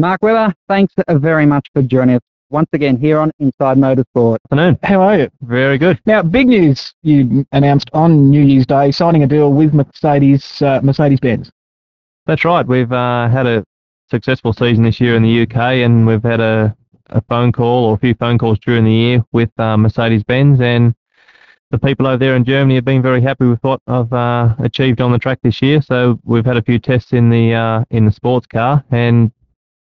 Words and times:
Mark 0.00 0.22
Webber, 0.22 0.54
thanks 0.66 0.94
very 1.10 1.44
much 1.44 1.68
for 1.74 1.82
joining 1.82 2.16
us 2.16 2.22
once 2.48 2.70
again 2.72 2.96
here 2.96 3.18
on 3.18 3.30
Inside 3.38 3.76
Motorsport. 3.76 4.38
Afternoon. 4.46 4.78
How 4.82 5.02
are 5.02 5.18
you? 5.18 5.28
Very 5.42 5.76
good. 5.76 6.00
Now, 6.06 6.22
big 6.22 6.48
news 6.48 6.94
you 7.02 7.44
announced 7.52 7.90
on 7.92 8.30
New 8.30 8.40
Year's 8.40 8.64
Day, 8.64 8.92
signing 8.92 9.24
a 9.24 9.26
deal 9.26 9.52
with 9.52 9.74
Mercedes, 9.74 10.62
uh, 10.62 10.80
Mercedes-Benz. 10.82 11.50
That's 12.24 12.46
right. 12.46 12.66
We've 12.66 12.90
uh, 12.90 13.28
had 13.28 13.46
a 13.46 13.62
successful 14.10 14.54
season 14.54 14.84
this 14.84 15.02
year 15.02 15.16
in 15.16 15.22
the 15.22 15.42
UK, 15.42 15.56
and 15.84 16.06
we've 16.06 16.22
had 16.22 16.40
a, 16.40 16.74
a 17.10 17.20
phone 17.28 17.52
call 17.52 17.84
or 17.84 17.94
a 17.96 17.98
few 17.98 18.14
phone 18.14 18.38
calls 18.38 18.58
during 18.60 18.86
the 18.86 18.90
year 18.90 19.24
with 19.32 19.50
uh, 19.60 19.76
Mercedes-Benz, 19.76 20.62
and 20.62 20.94
the 21.70 21.78
people 21.78 22.06
over 22.06 22.16
there 22.16 22.36
in 22.36 22.44
Germany 22.46 22.76
have 22.76 22.86
been 22.86 23.02
very 23.02 23.20
happy 23.20 23.44
with 23.44 23.62
what 23.62 23.82
I've 23.86 24.10
uh, 24.14 24.54
achieved 24.60 25.02
on 25.02 25.12
the 25.12 25.18
track 25.18 25.40
this 25.42 25.60
year. 25.60 25.82
So 25.82 26.18
we've 26.24 26.46
had 26.46 26.56
a 26.56 26.62
few 26.62 26.78
tests 26.78 27.12
in 27.12 27.28
the 27.28 27.52
uh, 27.52 27.84
in 27.90 28.06
the 28.06 28.12
sports 28.12 28.46
car, 28.46 28.82
and 28.90 29.30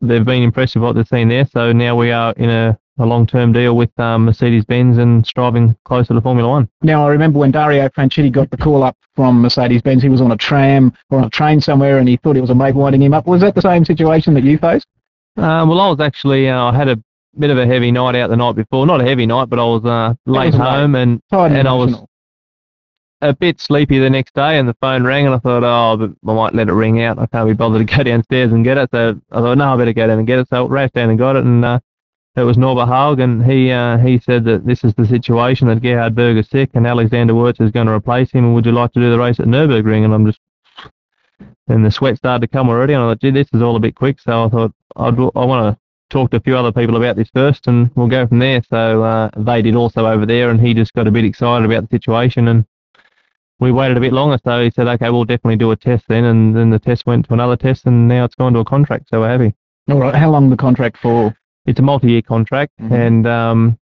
they've 0.08 0.26
been 0.26 0.44
impressed 0.44 0.76
with 0.76 0.84
what 0.84 0.96
they've 0.96 1.08
seen 1.08 1.30
there. 1.30 1.46
So 1.52 1.72
now 1.72 1.96
we 1.96 2.12
are 2.12 2.34
in 2.34 2.50
a, 2.50 2.78
a 3.00 3.06
long-term 3.06 3.54
deal 3.54 3.76
with 3.76 3.98
um, 4.00 4.26
Mercedes-Benz 4.26 4.98
and 4.98 5.26
striving 5.26 5.76
closer 5.86 6.14
to 6.14 6.22
Formula 6.22 6.50
One. 6.50 6.70
Now, 6.82 7.06
I 7.06 7.12
remember 7.12 7.40
when 7.40 7.52
Dario 7.52 7.90
Franchitti 7.90 8.32
got 8.32 8.50
the 8.52 8.58
call 8.58 8.84
up 8.84 8.98
from 9.16 9.42
Mercedes-Benz, 9.42 10.02
he 10.02 10.10
was 10.10 10.22
on 10.22 10.32
a 10.32 10.38
tram 10.38 10.94
or 11.10 11.20
on 11.20 11.26
a 11.26 11.30
train 11.30 11.60
somewhere 11.62 12.00
and 12.00 12.08
he 12.08 12.18
thought 12.18 12.38
it 12.38 12.42
was 12.42 12.50
a 12.50 12.56
mate 12.56 12.76
winding 12.76 13.02
him 13.02 13.14
up. 13.14 13.28
Was 13.28 13.42
that 13.42 13.56
the 13.56 13.62
same 13.62 13.86
situation 13.86 14.34
that 14.36 14.44
you 14.44 14.58
faced? 14.58 14.88
Uh, 15.38 15.66
well, 15.68 15.82
I 15.82 15.90
was 15.90 16.00
actually, 16.00 16.50
uh, 16.50 16.66
I 16.66 16.76
had 16.76 16.88
a 16.88 16.98
bit 17.38 17.50
of 17.50 17.58
a 17.58 17.66
heavy 17.66 17.92
night 17.92 18.16
out 18.16 18.30
the 18.30 18.36
night 18.36 18.56
before. 18.56 18.86
Not 18.86 19.02
a 19.02 19.04
heavy 19.04 19.26
night, 19.26 19.50
but 19.50 19.60
I 19.60 19.64
was 19.64 19.84
uh, 19.84 20.14
late 20.26 20.54
was 20.54 20.56
home 20.56 20.94
late. 20.94 21.02
and, 21.02 21.22
Tired 21.30 21.52
and 21.52 21.68
I 21.68 21.74
was. 21.74 21.96
A 23.26 23.34
bit 23.34 23.60
sleepy 23.60 23.98
the 23.98 24.10
next 24.10 24.36
day 24.36 24.60
and 24.60 24.70
the 24.70 24.76
phone 24.76 25.04
rang 25.04 25.26
and 25.26 25.34
I 25.34 25.40
thought, 25.40 25.64
oh, 25.64 26.16
I 26.28 26.34
might 26.34 26.54
let 26.54 26.70
it 26.70 26.74
ring 26.74 27.02
out. 27.02 27.18
I 27.18 27.26
can't 27.26 27.48
be 27.48 27.56
bothered 27.56 27.88
to 27.88 27.96
go 27.98 28.04
downstairs 28.04 28.52
and 28.52 28.64
get 28.64 28.78
it. 28.78 28.92
So 28.92 29.20
I 29.32 29.40
thought, 29.40 29.58
no, 29.58 29.74
I 29.74 29.78
better 29.78 29.94
go 29.94 30.06
down 30.06 30.20
and 30.20 30.28
get 30.28 30.38
it. 30.38 30.48
So 30.50 30.64
I 30.64 30.70
raced 30.70 30.94
down 30.94 31.10
and 31.10 31.18
got 31.18 31.36
it 31.36 31.44
and 31.44 31.66
uh, 31.66 31.80
it 32.36 32.44
was 32.44 32.56
Norbert 32.56 32.86
Haug 32.88 33.20
and 33.20 33.44
he 33.44 33.72
uh, 33.72 33.98
he 33.98 34.20
said 34.20 34.44
that 34.44 34.68
this 34.68 34.84
is 34.84 34.94
the 34.94 35.08
situation 35.08 35.68
that 35.70 35.82
Gerhard 35.82 36.14
Berger's 36.14 36.50
sick 36.50 36.70
and 36.76 36.86
Alexander 36.86 37.34
Wurz 37.34 37.60
is 37.60 37.72
going 37.72 37.88
to 37.88 37.94
replace 37.94 38.30
him 38.32 38.46
and 38.46 38.54
would 38.54 38.68
you 38.68 38.74
like 38.74 38.94
to 38.94 39.00
do 39.00 39.10
the 39.10 39.18
race 39.18 39.40
at 39.40 39.48
Nürburgring? 39.48 40.06
And 40.06 40.14
I'm 40.14 40.28
just, 40.28 40.40
and 41.68 41.84
the 41.84 41.90
sweat 41.90 42.18
started 42.18 42.42
to 42.42 42.48
come 42.48 42.70
already 42.70 42.94
and 42.94 43.02
I 43.02 43.10
thought, 43.10 43.22
gee, 43.22 43.32
this 43.32 43.48
is 43.54 43.62
all 43.64 43.76
a 43.76 43.80
bit 43.80 43.96
quick. 43.96 44.20
So 44.20 44.46
I 44.46 44.50
thought, 44.50 44.72
I'd, 44.98 45.18
I 45.18 45.46
want 45.46 45.74
to 45.74 45.80
talk 46.12 46.30
to 46.30 46.38
a 46.38 46.42
few 46.42 46.56
other 46.56 46.72
people 46.72 46.96
about 46.96 47.16
this 47.16 47.30
first 47.34 47.66
and 47.66 47.90
we'll 47.96 48.08
go 48.08 48.28
from 48.28 48.38
there. 48.38 48.62
So 48.70 49.04
uh, 49.04 49.32
they 49.36 49.64
did 49.64 49.76
also 49.76 50.06
over 50.06 50.28
there 50.28 50.52
and 50.52 50.62
he 50.62 50.76
just 50.76 50.94
got 50.94 51.08
a 51.08 51.12
bit 51.12 51.26
excited 51.26 51.66
about 51.66 51.90
the 51.90 51.96
situation 51.98 52.50
and 52.50 52.66
we 53.60 53.72
waited 53.72 53.98
a 53.98 54.00
bit 54.02 54.14
longer. 54.14 54.38
So 54.44 54.64
he 54.64 54.72
said, 54.72 54.88
okay, 54.88 55.10
we'll 55.10 55.24
definitely 55.26 55.56
do 55.58 55.72
a 55.72 55.76
test 55.76 56.06
then. 56.08 56.26
And 56.26 56.56
then 56.56 56.70
the 56.70 56.80
test 56.80 57.06
went 57.06 57.26
to 57.28 57.34
another 57.34 57.56
test 57.56 57.86
and 57.86 58.08
now 58.08 58.26
it's 58.26 58.36
gone 58.36 58.54
to 58.54 58.60
a 58.60 58.66
contract. 58.66 59.10
So 59.10 59.22
we're 59.22 59.30
happy. 59.30 59.54
All 59.90 60.00
right. 60.00 60.16
How 60.16 60.30
long 60.30 60.50
the 60.50 60.58
contract 60.58 60.98
for? 60.98 61.36
It's 61.66 61.80
a 61.80 61.84
multi-year 61.84 62.22
contract 62.22 62.74
Mhm. 62.82 62.92
and 62.92 63.28
um, 63.28 63.80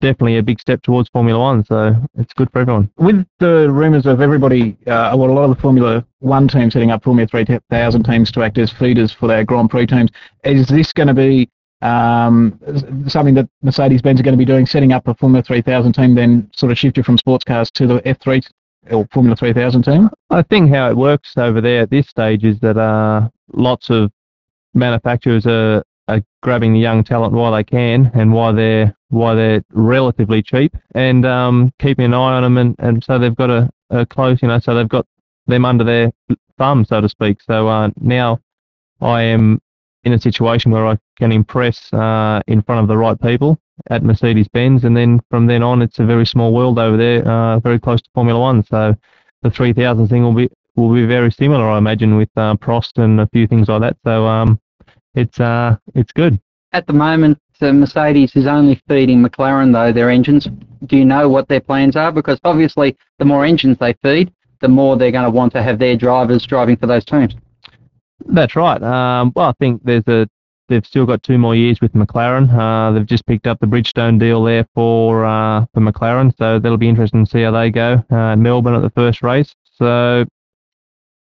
definitely 0.00 0.38
a 0.38 0.42
big 0.42 0.58
step 0.60 0.82
towards 0.82 1.08
Formula 1.10 1.38
One. 1.38 1.64
So 1.64 1.94
it's 2.18 2.32
good 2.32 2.50
for 2.50 2.60
everyone. 2.60 2.90
With 2.96 3.24
the 3.38 3.70
rumours 3.70 4.06
of 4.06 4.20
everybody, 4.20 4.76
uh, 4.86 5.14
well, 5.16 5.30
a 5.30 5.32
lot 5.32 5.44
of 5.44 5.54
the 5.54 5.60
Formula 5.62 6.04
One 6.20 6.48
teams 6.48 6.72
setting 6.72 6.90
up 6.90 7.04
Formula 7.04 7.26
3000 7.26 8.02
teams 8.04 8.32
to 8.32 8.42
act 8.42 8.58
as 8.58 8.70
feeders 8.72 9.12
for 9.12 9.26
their 9.28 9.44
Grand 9.44 9.70
Prix 9.70 9.86
teams, 9.86 10.10
is 10.44 10.66
this 10.66 10.92
going 10.92 11.08
to 11.08 11.14
be 11.14 11.48
um, 11.82 12.58
something 13.08 13.34
that 13.34 13.46
Mercedes-Benz 13.62 14.18
are 14.18 14.22
going 14.22 14.32
to 14.32 14.38
be 14.38 14.44
doing, 14.46 14.64
setting 14.64 14.92
up 14.92 15.06
a 15.06 15.14
Formula 15.14 15.42
3000 15.42 15.92
team, 15.92 16.14
then 16.14 16.48
sort 16.56 16.72
of 16.72 16.78
shift 16.78 16.96
you 16.96 17.02
from 17.02 17.18
sports 17.18 17.44
cars 17.44 17.70
to 17.72 17.86
the 17.86 18.00
F3 18.00 18.42
or 18.90 19.06
Formula 19.12 19.36
3000 19.36 19.82
team? 19.82 20.10
I 20.30 20.42
think 20.42 20.70
how 20.70 20.90
it 20.90 20.96
works 20.96 21.32
over 21.36 21.60
there 21.60 21.82
at 21.82 21.90
this 21.90 22.08
stage 22.08 22.44
is 22.44 22.58
that 22.60 22.76
uh, 22.76 23.28
lots 23.52 23.90
of 23.90 24.10
manufacturers 24.74 25.46
are, 25.46 25.82
are 26.08 26.22
grabbing 26.42 26.72
the 26.72 26.80
young 26.80 27.04
talent 27.04 27.32
while 27.32 27.52
they 27.52 27.64
can 27.64 28.10
and 28.14 28.32
why 28.32 28.52
they're 28.52 28.94
why 29.08 29.34
they're 29.34 29.62
relatively 29.70 30.42
cheap 30.42 30.76
and 30.94 31.24
um, 31.24 31.72
keeping 31.78 32.06
an 32.06 32.14
eye 32.14 32.34
on 32.34 32.42
them 32.42 32.58
and, 32.58 32.74
and 32.80 33.04
so 33.04 33.16
they've 33.16 33.36
got 33.36 33.48
a, 33.48 33.70
a 33.90 34.04
close 34.04 34.42
you 34.42 34.48
know 34.48 34.58
so 34.58 34.74
they've 34.74 34.88
got 34.88 35.06
them 35.46 35.64
under 35.64 35.84
their 35.84 36.10
thumb 36.58 36.84
so 36.84 37.00
to 37.00 37.08
speak 37.08 37.40
so 37.40 37.68
uh, 37.68 37.88
now 38.00 38.38
I 39.00 39.22
am 39.22 39.60
in 40.04 40.12
a 40.12 40.20
situation 40.20 40.70
where 40.70 40.86
I 40.86 40.98
can 41.18 41.32
impress 41.32 41.92
uh, 41.92 42.42
in 42.46 42.62
front 42.62 42.82
of 42.82 42.88
the 42.88 42.96
right 42.96 43.20
people 43.20 43.58
at 43.90 44.02
Mercedes 44.02 44.48
Benz 44.48 44.84
and 44.84 44.96
then 44.96 45.20
from 45.30 45.46
then 45.46 45.62
on 45.62 45.82
it's 45.82 45.98
a 45.98 46.04
very 46.04 46.26
small 46.26 46.54
world 46.54 46.78
over 46.78 46.96
there 46.96 47.26
uh, 47.26 47.58
very 47.60 47.80
close 47.80 48.00
to 48.02 48.10
Formula 48.14 48.38
One 48.38 48.62
so 48.64 48.94
the 49.42 49.50
3000 49.50 50.08
thing 50.08 50.22
will 50.22 50.34
be 50.34 50.48
will 50.76 50.92
be 50.92 51.06
very 51.06 51.30
similar, 51.30 51.68
I 51.68 51.78
imagine, 51.78 52.16
with 52.16 52.30
uh, 52.36 52.56
Prost 52.56 53.02
and 53.02 53.20
a 53.20 53.28
few 53.28 53.46
things 53.46 53.68
like 53.68 53.80
that. 53.82 53.96
So 54.04 54.26
um, 54.26 54.60
it's 55.14 55.38
uh, 55.40 55.76
it's 55.94 56.12
good. 56.12 56.40
At 56.72 56.86
the 56.86 56.92
moment, 56.92 57.38
uh, 57.60 57.72
Mercedes 57.72 58.34
is 58.34 58.46
only 58.46 58.82
feeding 58.88 59.22
McLaren, 59.22 59.72
though, 59.72 59.92
their 59.92 60.10
engines. 60.10 60.48
Do 60.86 60.96
you 60.96 61.04
know 61.04 61.28
what 61.28 61.48
their 61.48 61.60
plans 61.60 61.96
are? 61.96 62.10
Because 62.10 62.40
obviously, 62.44 62.96
the 63.18 63.24
more 63.24 63.44
engines 63.44 63.78
they 63.78 63.94
feed, 64.02 64.32
the 64.60 64.68
more 64.68 64.96
they're 64.96 65.12
going 65.12 65.24
to 65.24 65.30
want 65.30 65.52
to 65.52 65.62
have 65.62 65.78
their 65.78 65.96
drivers 65.96 66.44
driving 66.46 66.76
for 66.76 66.86
those 66.86 67.04
teams. 67.04 67.34
That's 68.26 68.56
right. 68.56 68.82
Um, 68.82 69.32
well, 69.34 69.48
I 69.48 69.52
think 69.58 69.82
there's 69.84 70.06
a 70.06 70.28
they've 70.68 70.86
still 70.86 71.06
got 71.06 71.22
two 71.22 71.38
more 71.38 71.54
years 71.54 71.80
with 71.80 71.92
McLaren. 71.92 72.48
Uh, 72.52 72.92
they've 72.92 73.06
just 73.06 73.26
picked 73.26 73.46
up 73.46 73.60
the 73.60 73.66
Bridgestone 73.66 74.18
deal 74.18 74.42
there 74.44 74.66
for 74.74 75.24
uh, 75.24 75.66
for 75.74 75.80
McLaren, 75.80 76.36
so 76.38 76.58
that'll 76.58 76.78
be 76.78 76.88
interesting 76.88 77.24
to 77.24 77.30
see 77.30 77.42
how 77.42 77.50
they 77.50 77.70
go. 77.70 78.02
Uh, 78.10 78.36
Melbourne 78.36 78.74
at 78.74 78.82
the 78.82 78.90
first 78.90 79.22
race, 79.22 79.54
so 79.76 80.24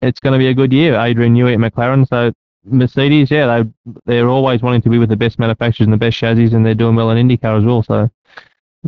it's 0.01 0.19
going 0.19 0.33
to 0.33 0.39
be 0.39 0.47
a 0.47 0.53
good 0.53 0.71
year. 0.71 0.99
Adrian 0.99 1.35
Newey 1.35 1.53
at 1.53 1.59
McLaren, 1.59 2.07
so 2.07 2.31
Mercedes, 2.65 3.29
yeah, 3.31 3.63
they 3.63 3.69
they're 4.05 4.29
always 4.29 4.61
wanting 4.61 4.81
to 4.83 4.89
be 4.89 4.97
with 4.97 5.09
the 5.09 5.17
best 5.17 5.39
manufacturers 5.39 5.85
and 5.85 5.93
the 5.93 5.97
best 5.97 6.17
chassis, 6.17 6.53
and 6.53 6.65
they're 6.65 6.75
doing 6.75 6.95
well 6.95 7.11
in 7.11 7.27
IndyCar 7.27 7.57
as 7.57 7.65
well. 7.65 7.83
So 7.83 8.09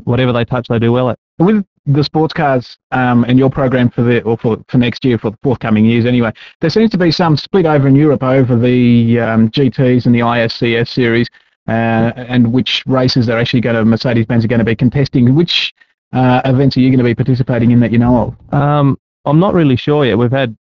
whatever 0.04 0.32
they 0.32 0.46
touch, 0.46 0.68
they 0.68 0.80
do 0.80 0.92
well 0.92 1.10
at. 1.10 1.20
With 1.40 1.66
the 1.86 2.04
sports 2.04 2.34
cars 2.34 2.78
um, 2.92 3.24
and 3.26 3.38
your 3.38 3.50
program 3.50 3.90
for 3.90 4.02
the 4.02 4.22
or 4.24 4.38
for, 4.38 4.58
for 4.68 4.78
next 4.78 5.06
year, 5.06 5.18
for 5.18 5.32
the 5.32 5.38
forthcoming 5.44 5.86
years 5.86 6.06
anyway, 6.06 6.32
there 6.62 6.70
seems 6.70 6.90
to 6.92 6.98
be 6.98 7.12
some 7.12 7.38
split 7.38 7.66
over 7.66 7.88
in 7.88 7.96
Europe 7.96 8.24
over 8.24 8.56
the 8.56 9.20
um, 9.20 9.50
GTs 9.50 10.06
and 10.06 10.14
the 10.14 10.20
ISCS 10.20 10.90
series, 10.90 11.28
uh, 11.68 12.12
and 12.16 12.52
which 12.52 12.84
races 12.86 13.26
they're 13.26 13.40
actually 13.40 13.62
going 13.62 13.76
to 13.76 13.86
Mercedes-Benz 13.86 14.46
are 14.46 14.48
going 14.48 14.60
to 14.60 14.66
be 14.66 14.76
contesting. 14.76 15.36
Which 15.36 15.74
uh, 16.14 16.42
events 16.46 16.78
are 16.78 16.82
you 16.82 16.90
going 16.90 17.00
to 17.00 17.04
be 17.04 17.16
participating 17.16 17.72
in 17.72 17.80
that 17.82 17.92
you 17.92 18.00
know 18.00 18.36
of? 18.50 18.54
Um, 18.54 18.98
I'm 19.26 19.40
not 19.40 19.54
really 19.54 19.76
sure 19.76 20.06
yet. 20.06 20.18
We've 20.18 20.32
had 20.32 20.56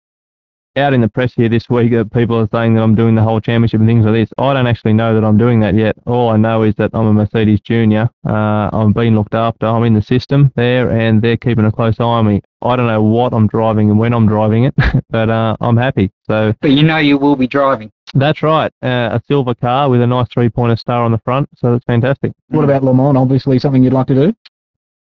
out 0.78 0.94
in 0.94 1.02
the 1.02 1.08
press 1.08 1.34
here 1.34 1.48
this 1.50 1.70
week 1.70 1.92
that 1.92 2.12
people 2.12 2.38
are 2.38 2.50
saying 2.52 2.76
that 2.76 2.82
I'm 2.82 2.96
doing 2.96 3.16
the 3.16 3.22
whole 3.24 3.40
championship 3.40 3.80
and 3.80 3.88
things 3.88 4.06
like 4.06 4.14
this. 4.14 4.30
I 4.38 4.54
don't 4.54 4.68
actually 4.68 4.94
know 4.94 5.14
that 5.14 5.24
I'm 5.26 5.38
doing 5.38 5.60
that 5.62 5.74
yet. 5.76 5.96
All 6.06 6.30
I 6.30 6.38
know 6.38 6.64
is 6.64 6.76
that 6.76 6.92
I'm 6.94 7.08
a 7.08 7.14
Mercedes 7.14 7.62
junior. 7.62 8.10
Uh, 8.28 8.70
I'm 8.74 8.92
being 8.92 9.16
looked 9.16 9.34
after. 9.36 9.66
I'm 9.68 9.84
in 9.84 9.94
the 9.94 10.02
system 10.02 10.52
there, 10.56 10.92
and 10.92 11.22
they're 11.22 11.38
keeping 11.38 11.66
a 11.66 11.72
close 11.72 12.00
eye 12.00 12.04
on 12.04 12.28
me. 12.28 12.42
I 12.62 12.76
don't 12.76 12.88
know 12.88 13.02
what 13.02 13.34
I'm 13.34 13.48
driving 13.48 13.90
and 13.90 14.00
when 14.00 14.14
I'm 14.14 14.28
driving 14.28 14.66
it, 14.66 14.74
but 15.10 15.30
uh, 15.30 15.56
I'm 15.62 15.78
happy. 15.78 16.12
So 16.28 16.54
But 16.62 16.72
you 16.72 16.84
know 16.84 16.98
you 16.98 17.18
will 17.18 17.36
be 17.36 17.48
driving. 17.48 17.92
that's 18.14 18.42
right. 18.44 18.72
Uh, 18.82 19.10
a 19.14 19.22
silver 19.28 19.56
car 19.56 19.90
with 19.90 20.02
a 20.02 20.08
nice 20.08 20.28
three-pointer 20.34 20.76
star 20.76 21.04
on 21.04 21.12
the 21.12 21.20
front. 21.20 21.48
So 21.58 21.74
that's 21.74 21.86
fantastic. 21.86 22.32
What 22.50 22.64
about 22.64 22.84
Le 22.84 22.94
Mans? 22.94 23.18
Obviously, 23.18 23.60
something 23.60 23.84
you'd 23.84 23.94
like 23.94 24.08
to 24.08 24.16
do. 24.16 24.36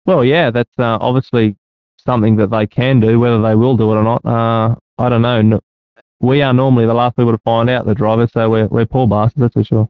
Well, 0.06 0.25
yeah, 0.25 0.51
that's 0.51 0.73
uh, 0.79 0.97
obviously 1.01 1.56
something 1.99 2.37
that 2.37 2.51
they 2.51 2.67
can 2.67 3.01
do. 3.01 3.21
Whether 3.21 3.43
they 3.43 3.55
will 3.55 3.77
do 3.77 3.93
it 3.93 3.97
or 3.97 4.03
not, 4.03 4.25
uh, 4.25 4.75
I 5.00 5.08
don't 5.08 5.23
know. 5.23 5.41
No, 5.41 5.61
we 6.20 6.43
are 6.43 6.52
normally 6.52 6.87
the 6.87 6.94
last 6.94 7.17
people 7.17 7.32
to 7.32 7.38
find 7.38 7.70
out 7.70 7.87
the 7.87 7.94
driver, 7.94 8.29
so 8.32 8.50
we're 8.50 8.67
we're 8.67 8.87
poor 8.87 9.08
bastards, 9.08 9.41
that's 9.41 9.55
for 9.55 9.64
sure. 9.64 9.88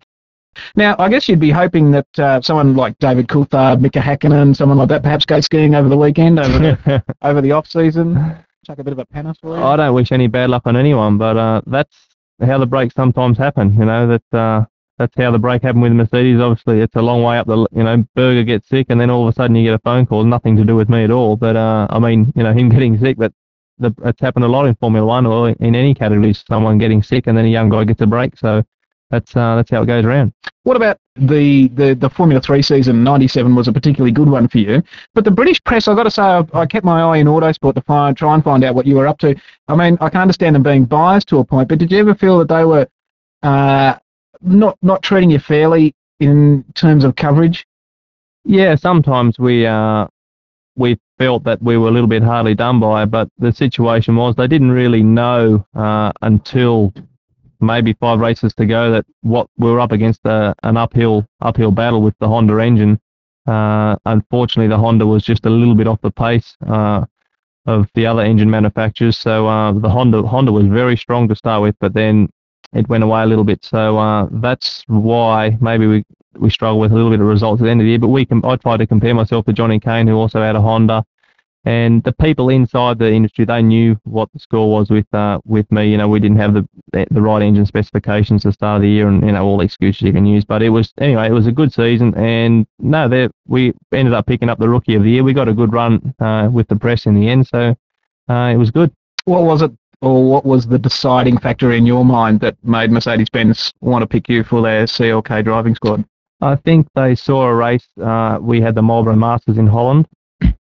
Now, 0.75 0.97
I 0.99 1.09
guess 1.09 1.29
you'd 1.29 1.41
be 1.41 1.51
hoping 1.51 1.91
that 1.93 2.19
uh, 2.19 2.41
someone 2.41 2.75
like 2.75 2.99
David 2.99 3.29
Coulthard, 3.29 3.81
Mika 3.81 4.01
Hakkinen, 4.01 4.55
someone 4.55 4.79
like 4.79 4.89
that, 4.89 5.03
perhaps 5.03 5.25
go 5.25 5.41
skiing 5.41 5.75
over 5.75 5.89
the 5.89 5.97
weekend, 5.97 6.41
over 6.41 6.59
the, 6.59 7.05
over 7.23 7.41
the 7.41 7.53
off 7.53 7.69
season, 7.69 8.37
chuck 8.67 8.79
a 8.79 8.85
bit 8.85 8.93
of 8.93 8.99
a 8.99 9.07
pennis 9.07 9.37
for 9.41 9.57
you. 9.57 9.63
I 9.63 9.77
don't 9.77 9.95
wish 9.95 10.13
any 10.13 10.27
bad 10.27 10.51
luck 10.51 10.63
on 10.67 10.77
anyone, 10.77 11.19
but 11.19 11.37
uh, 11.37 11.63
that's 11.67 11.97
how 12.41 12.59
the 12.59 12.67
breaks 12.67 12.95
sometimes 12.95 13.39
happen. 13.39 13.75
You 13.75 13.85
know 13.85 14.07
that 14.07 14.39
uh, 14.39 14.65
that's 14.99 15.15
how 15.17 15.31
the 15.31 15.39
break 15.39 15.63
happened 15.63 15.83
with 15.83 15.93
Mercedes. 15.93 16.41
Obviously, 16.41 16.81
it's 16.81 16.97
a 16.97 17.03
long 17.03 17.23
way 17.23 17.39
up 17.39 17.47
the. 17.47 17.67
You 17.73 17.85
know, 17.85 18.05
Berger 18.15 18.45
gets 18.45 18.69
sick, 18.69 18.87
and 18.91 19.01
then 19.01 19.11
all 19.11 19.27
of 19.27 19.33
a 19.33 19.35
sudden 19.35 19.57
you 19.57 19.65
get 19.65 19.75
a 19.75 19.79
phone 19.81 20.07
call, 20.07 20.25
nothing 20.25 20.57
to 20.57 20.65
do 20.65 20.77
with 20.77 20.89
me 20.89 21.05
at 21.05 21.11
all. 21.11 21.37
But 21.37 21.57
uh, 21.57 21.87
I 21.91 21.99
mean, 21.99 22.33
you 22.37 22.43
know, 22.43 22.53
him 22.53 22.69
getting 22.69 22.99
sick, 22.99 23.17
but 23.17 23.33
the, 23.81 23.95
it's 24.05 24.21
happened 24.21 24.45
a 24.45 24.49
lot 24.49 24.67
in 24.67 24.75
Formula 24.77 25.07
One 25.07 25.27
or 25.27 25.51
in 25.51 25.75
any 25.75 25.95
category. 25.95 26.33
Someone 26.33 26.79
getting 26.79 27.03
sick, 27.03 27.27
and 27.27 27.37
then 27.37 27.45
a 27.45 27.49
young 27.49 27.69
guy 27.69 27.85
gets 27.85 28.01
a 28.01 28.07
break. 28.07 28.37
So 28.37 28.63
that's 29.11 29.35
uh, 29.35 29.57
that's 29.57 29.71
how 29.71 29.83
it 29.83 29.87
goes 29.87 30.05
around. 30.05 30.33
What 30.65 30.77
about 30.77 30.99
the, 31.17 31.69
the, 31.69 31.95
the 31.95 32.11
Formula 32.11 32.41
3 32.41 32.61
season? 32.61 33.03
97 33.03 33.55
was 33.55 33.67
a 33.67 33.73
particularly 33.73 34.13
good 34.13 34.29
one 34.29 34.47
for 34.47 34.59
you. 34.59 34.83
But 35.15 35.25
the 35.25 35.31
British 35.31 35.63
press, 35.65 35.89
I've 35.89 35.97
got 35.97 36.03
to 36.03 36.11
say, 36.11 36.23
I, 36.23 36.45
I 36.53 36.67
kept 36.67 36.85
my 36.85 37.01
eye 37.01 37.17
in 37.17 37.27
Autosport 37.27 37.75
to 37.77 37.81
find, 37.83 38.15
try 38.17 38.35
and 38.35 38.45
find 38.45 38.63
out 38.63 38.75
what 38.75 38.87
you 38.87 38.97
were 38.97 39.09
up 39.09 39.19
to. 39.21 39.35
I 39.69 39.75
mean, 39.75 39.97
I 40.03 40.11
can 40.11 40.21
understand 40.21 40.55
them 40.55 40.63
being 40.63 40.85
biased 40.85 41.29
to 41.29 41.39
a 41.39 41.45
point, 41.45 41.69
but 41.69 41.79
did 41.79 41.91
you 41.91 41.99
ever 41.99 42.15
feel 42.15 42.39
that 42.41 42.49
they 42.49 42.65
were 42.65 42.87
uh, 43.43 43.97
not, 44.43 44.77
not 44.83 45.03
treating 45.03 45.31
you 45.31 45.39
fairly 45.39 45.95
in 46.21 46.63
terms 46.75 47.05
of 47.05 47.17
coverage? 47.17 47.67
Yeah, 48.45 48.75
sometimes 48.75 49.39
we 49.39 49.67
uh, 49.67 50.07
we 50.81 50.99
felt 51.19 51.45
that 51.45 51.63
we 51.63 51.77
were 51.77 51.89
a 51.89 51.91
little 51.91 52.09
bit 52.09 52.23
hardly 52.23 52.55
done 52.55 52.81
by, 52.81 53.05
but 53.05 53.29
the 53.39 53.53
situation 53.53 54.17
was 54.17 54.35
they 54.35 54.49
didn't 54.49 54.71
really 54.71 55.03
know 55.03 55.65
uh, 55.75 56.11
until 56.23 56.93
maybe 57.61 57.93
five 58.01 58.19
races 58.19 58.55
to 58.55 58.65
go 58.65 58.91
that 58.91 59.05
what 59.21 59.47
we 59.59 59.71
were 59.71 59.79
up 59.79 59.93
against 59.93 60.21
a, 60.25 60.55
an 60.63 60.79
uphill 60.79 61.27
uphill 61.43 61.71
battle 61.71 62.01
with 62.01 62.15
the 62.19 62.27
Honda 62.27 62.59
engine. 62.59 62.99
Uh, 63.47 63.97
unfortunately, 64.07 64.69
the 64.69 64.79
Honda 64.79 65.07
was 65.07 65.23
just 65.23 65.45
a 65.45 65.51
little 65.51 65.75
bit 65.75 65.87
off 65.87 66.01
the 66.01 66.11
pace 66.11 66.57
uh, 66.67 67.05
of 67.67 67.87
the 67.95 68.07
other 68.07 68.23
engine 68.23 68.51
manufacturers. 68.51 69.19
So 69.19 69.47
uh, 69.47 69.73
the 69.73 69.91
Honda 69.91 70.23
Honda 70.23 70.51
was 70.51 70.67
very 70.67 70.97
strong 70.97 71.29
to 71.29 71.37
start 71.37 71.61
with, 71.61 71.77
but 71.79 71.93
then 71.93 72.31
it 72.73 72.89
went 72.89 73.05
away 73.05 73.23
a 73.23 73.27
little 73.27 73.45
bit. 73.45 73.65
So 73.65 73.99
uh, 73.99 74.29
that's 74.31 74.83
why 74.87 75.59
maybe 75.61 75.87
we 75.87 76.05
we 76.39 76.51
struggle 76.51 76.81
with 76.81 76.93
a 76.93 76.95
little 76.95 77.11
bit 77.11 77.21
of 77.21 77.27
results 77.27 77.61
at 77.61 77.65
the 77.65 77.71
end 77.71 77.81
of 77.81 77.85
the 77.85 77.91
year. 77.91 77.99
But 77.99 78.09
we 78.09 78.25
can 78.25 78.45
I 78.45 78.57
tried 78.57 78.79
to 78.79 78.87
compare 78.87 79.15
myself 79.15 79.47
to 79.47 79.53
Jonny 79.53 79.81
Kane, 79.81 80.07
who 80.07 80.17
also 80.17 80.41
had 80.41 80.57
a 80.57 80.61
Honda 80.61 81.05
and 81.65 82.03
the 82.05 82.13
people 82.13 82.49
inside 82.49 82.99
the 82.99 83.13
industry 83.13 83.45
they 83.45 83.61
knew 83.61 83.99
what 84.05 84.31
the 84.33 84.39
score 84.39 84.71
was 84.71 84.89
with 84.89 85.13
uh, 85.13 85.39
with 85.45 85.71
me. 85.71 85.91
You 85.91 85.99
know, 85.99 86.09
we 86.09 86.19
didn't 86.19 86.39
have 86.39 86.55
the 86.55 86.67
the 86.93 87.21
right 87.21 87.43
engine 87.43 87.67
specifications 87.67 88.45
at 88.45 88.51
the 88.51 88.53
start 88.55 88.77
of 88.77 88.83
the 88.83 88.89
year, 88.89 89.09
and 89.09 89.25
you 89.25 89.33
know 89.33 89.45
all 89.45 89.59
the 89.59 89.65
excuses 89.65 90.03
you 90.03 90.13
can 90.13 90.25
use. 90.25 90.45
But 90.45 90.63
it 90.63 90.71
was 90.71 90.93
anyway, 90.99 91.29
it 91.29 91.33
was 91.33 91.47
a 91.47 91.53
good 91.53 91.73
season, 91.73 92.15
and 92.15 92.67
no, 92.79 93.09
there 93.09 93.31
we 93.47 93.75
ended 93.93 94.15
up 94.15 94.27
picking 94.27 94.49
up 94.49 94.59
the 94.59 94.69
rookie 94.69 94.95
of 94.95 95.03
the 95.03 95.11
year. 95.11 95.25
We 95.25 95.35
got 95.35 95.49
a 95.49 95.55
good 95.55 95.73
run 95.73 96.15
uh, 96.19 96.49
with 96.51 96.69
the 96.69 96.77
press 96.77 97.07
in 97.07 97.15
the 97.15 97.29
end, 97.29 97.47
so 97.47 97.77
uh, 98.29 98.51
it 98.53 98.57
was 98.57 98.71
good. 98.71 98.91
What 99.27 99.43
was 99.43 99.61
it, 99.61 99.71
or 100.01 100.31
what 100.31 100.47
was 100.47 100.67
the 100.67 100.79
deciding 100.79 101.39
factor 101.39 101.73
in 101.73 101.85
your 101.85 102.07
mind 102.07 102.41
that 102.41 102.57
made 102.65 102.91
Mercedes-Benz 102.91 103.75
want 103.83 104.03
to 104.03 104.07
pick 104.07 104.31
you 104.31 104.45
for 104.45 104.63
their 104.63 104.85
CLK 104.85 105.45
driving 105.45 105.75
squad? 105.75 106.07
I 106.41 106.57
think 106.57 106.87
they 106.95 107.15
saw 107.15 107.43
a 107.43 107.55
race. 107.55 107.87
Uh, 108.01 108.39
we 108.41 108.61
had 108.61 108.75
the 108.75 108.83
Marlboro 108.83 109.15
Masters 109.17 109.59
in 109.59 109.67
Holland, 109.67 110.07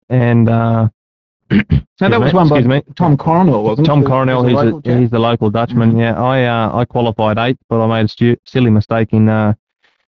and 0.09 0.47
uh, 0.49 0.87
now 1.51 1.59
that 1.99 2.19
was 2.19 2.33
one 2.33 2.49
by 2.49 2.61
me. 2.61 2.81
Tom 2.95 3.17
Coronel, 3.17 3.63
wasn't 3.63 3.87
Tom 3.87 4.03
it? 4.03 4.07
Coronel, 4.07 4.43
The- 4.43 4.49
the 4.49 4.81
he's, 4.83 4.95
a, 4.95 4.99
he's 4.99 5.09
the 5.09 5.19
local 5.19 5.49
Dutchman. 5.49 5.93
Mhm. 5.93 5.99
Yeah, 5.99 6.21
I 6.21 6.43
uh, 6.45 6.75
I 6.77 6.85
qualified 6.85 7.37
eighth, 7.37 7.59
but 7.69 7.83
I 7.83 7.87
made 7.87 8.05
a 8.05 8.09
stu- 8.09 8.37
silly 8.45 8.69
mistake 8.69 9.13
in 9.13 9.29
uh, 9.29 9.53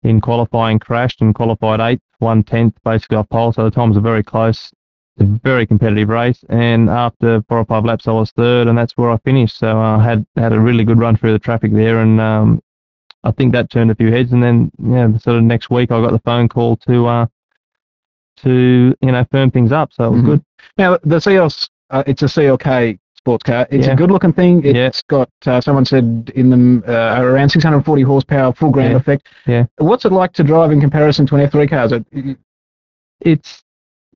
in 0.03 0.19
qualifying, 0.21 0.79
crashed 0.79 1.21
and 1.21 1.33
qualified 1.33 1.79
eighth, 1.79 2.01
one 2.19 2.43
tenth 2.43 2.75
basically 2.83 3.17
off 3.17 3.29
pole. 3.29 3.53
So 3.53 3.63
the 3.63 3.71
times 3.71 3.95
are 3.97 4.01
very 4.01 4.23
close. 4.23 4.71
It's 5.17 5.29
a 5.29 5.39
very 5.43 5.67
competitive 5.67 6.09
race, 6.09 6.43
and 6.49 6.89
after 6.89 7.43
four 7.47 7.59
or 7.59 7.65
five 7.65 7.85
laps, 7.85 8.07
I 8.07 8.11
was 8.11 8.31
third, 8.31 8.67
and 8.67 8.75
that's 8.75 8.93
where 8.97 9.11
I 9.11 9.17
finished. 9.17 9.59
So 9.59 9.79
I 9.79 10.03
had 10.03 10.25
had 10.35 10.51
a 10.53 10.59
really 10.59 10.83
good 10.83 10.97
run 10.97 11.15
through 11.15 11.33
the 11.33 11.39
traffic 11.39 11.71
there, 11.71 11.99
and 11.99 12.19
um, 12.19 12.61
I 13.23 13.31
think 13.31 13.53
that 13.53 13.69
turned 13.69 13.91
a 13.91 13.95
few 13.95 14.11
heads. 14.11 14.31
And 14.33 14.43
then 14.43 14.71
yeah, 14.79 15.17
sort 15.17 15.37
of 15.37 15.43
next 15.43 15.69
week, 15.69 15.91
I 15.91 16.01
got 16.01 16.11
the 16.11 16.19
phone 16.19 16.49
call 16.49 16.75
to 16.87 17.07
uh, 17.07 17.25
to 18.37 18.95
you 19.01 19.11
know 19.11 19.25
firm 19.31 19.51
things 19.51 19.71
up. 19.71 19.91
So 19.93 20.05
it 20.05 20.09
was 20.11 20.21
Mhm. 20.21 20.25
good. 20.25 20.43
Now 20.77 20.97
the 21.03 21.19
CLS, 21.19 21.69
uh, 21.89 22.03
it's 22.07 22.21
a 22.23 22.27
CLK 22.27 22.99
sports 23.15 23.43
car. 23.43 23.65
It's 23.71 23.87
Yeah. 23.87 23.93
a 23.93 23.95
good-looking 23.95 24.33
thing. 24.33 24.63
It's 24.65 24.75
Yeah. 24.75 24.89
got 25.07 25.29
uh, 25.45 25.61
someone 25.61 25.85
said 25.85 26.31
in 26.35 26.49
them 26.49 26.83
uh, 26.87 27.17
around 27.21 27.49
640 27.49 28.01
horsepower, 28.01 28.51
full 28.53 28.71
ground 28.71 28.91
Yeah. 28.91 28.97
effect. 28.97 29.27
Yeah. 29.45 29.65
What's 29.77 30.03
it 30.05 30.11
like 30.11 30.33
to 30.33 30.43
drive 30.43 30.71
in 30.71 30.81
comparison 30.81 31.25
to 31.27 31.35
an 31.35 31.41
F3 31.47 31.67
car? 31.69 31.85
Is 31.85 31.91
it, 31.93 32.37
it's 33.21 33.62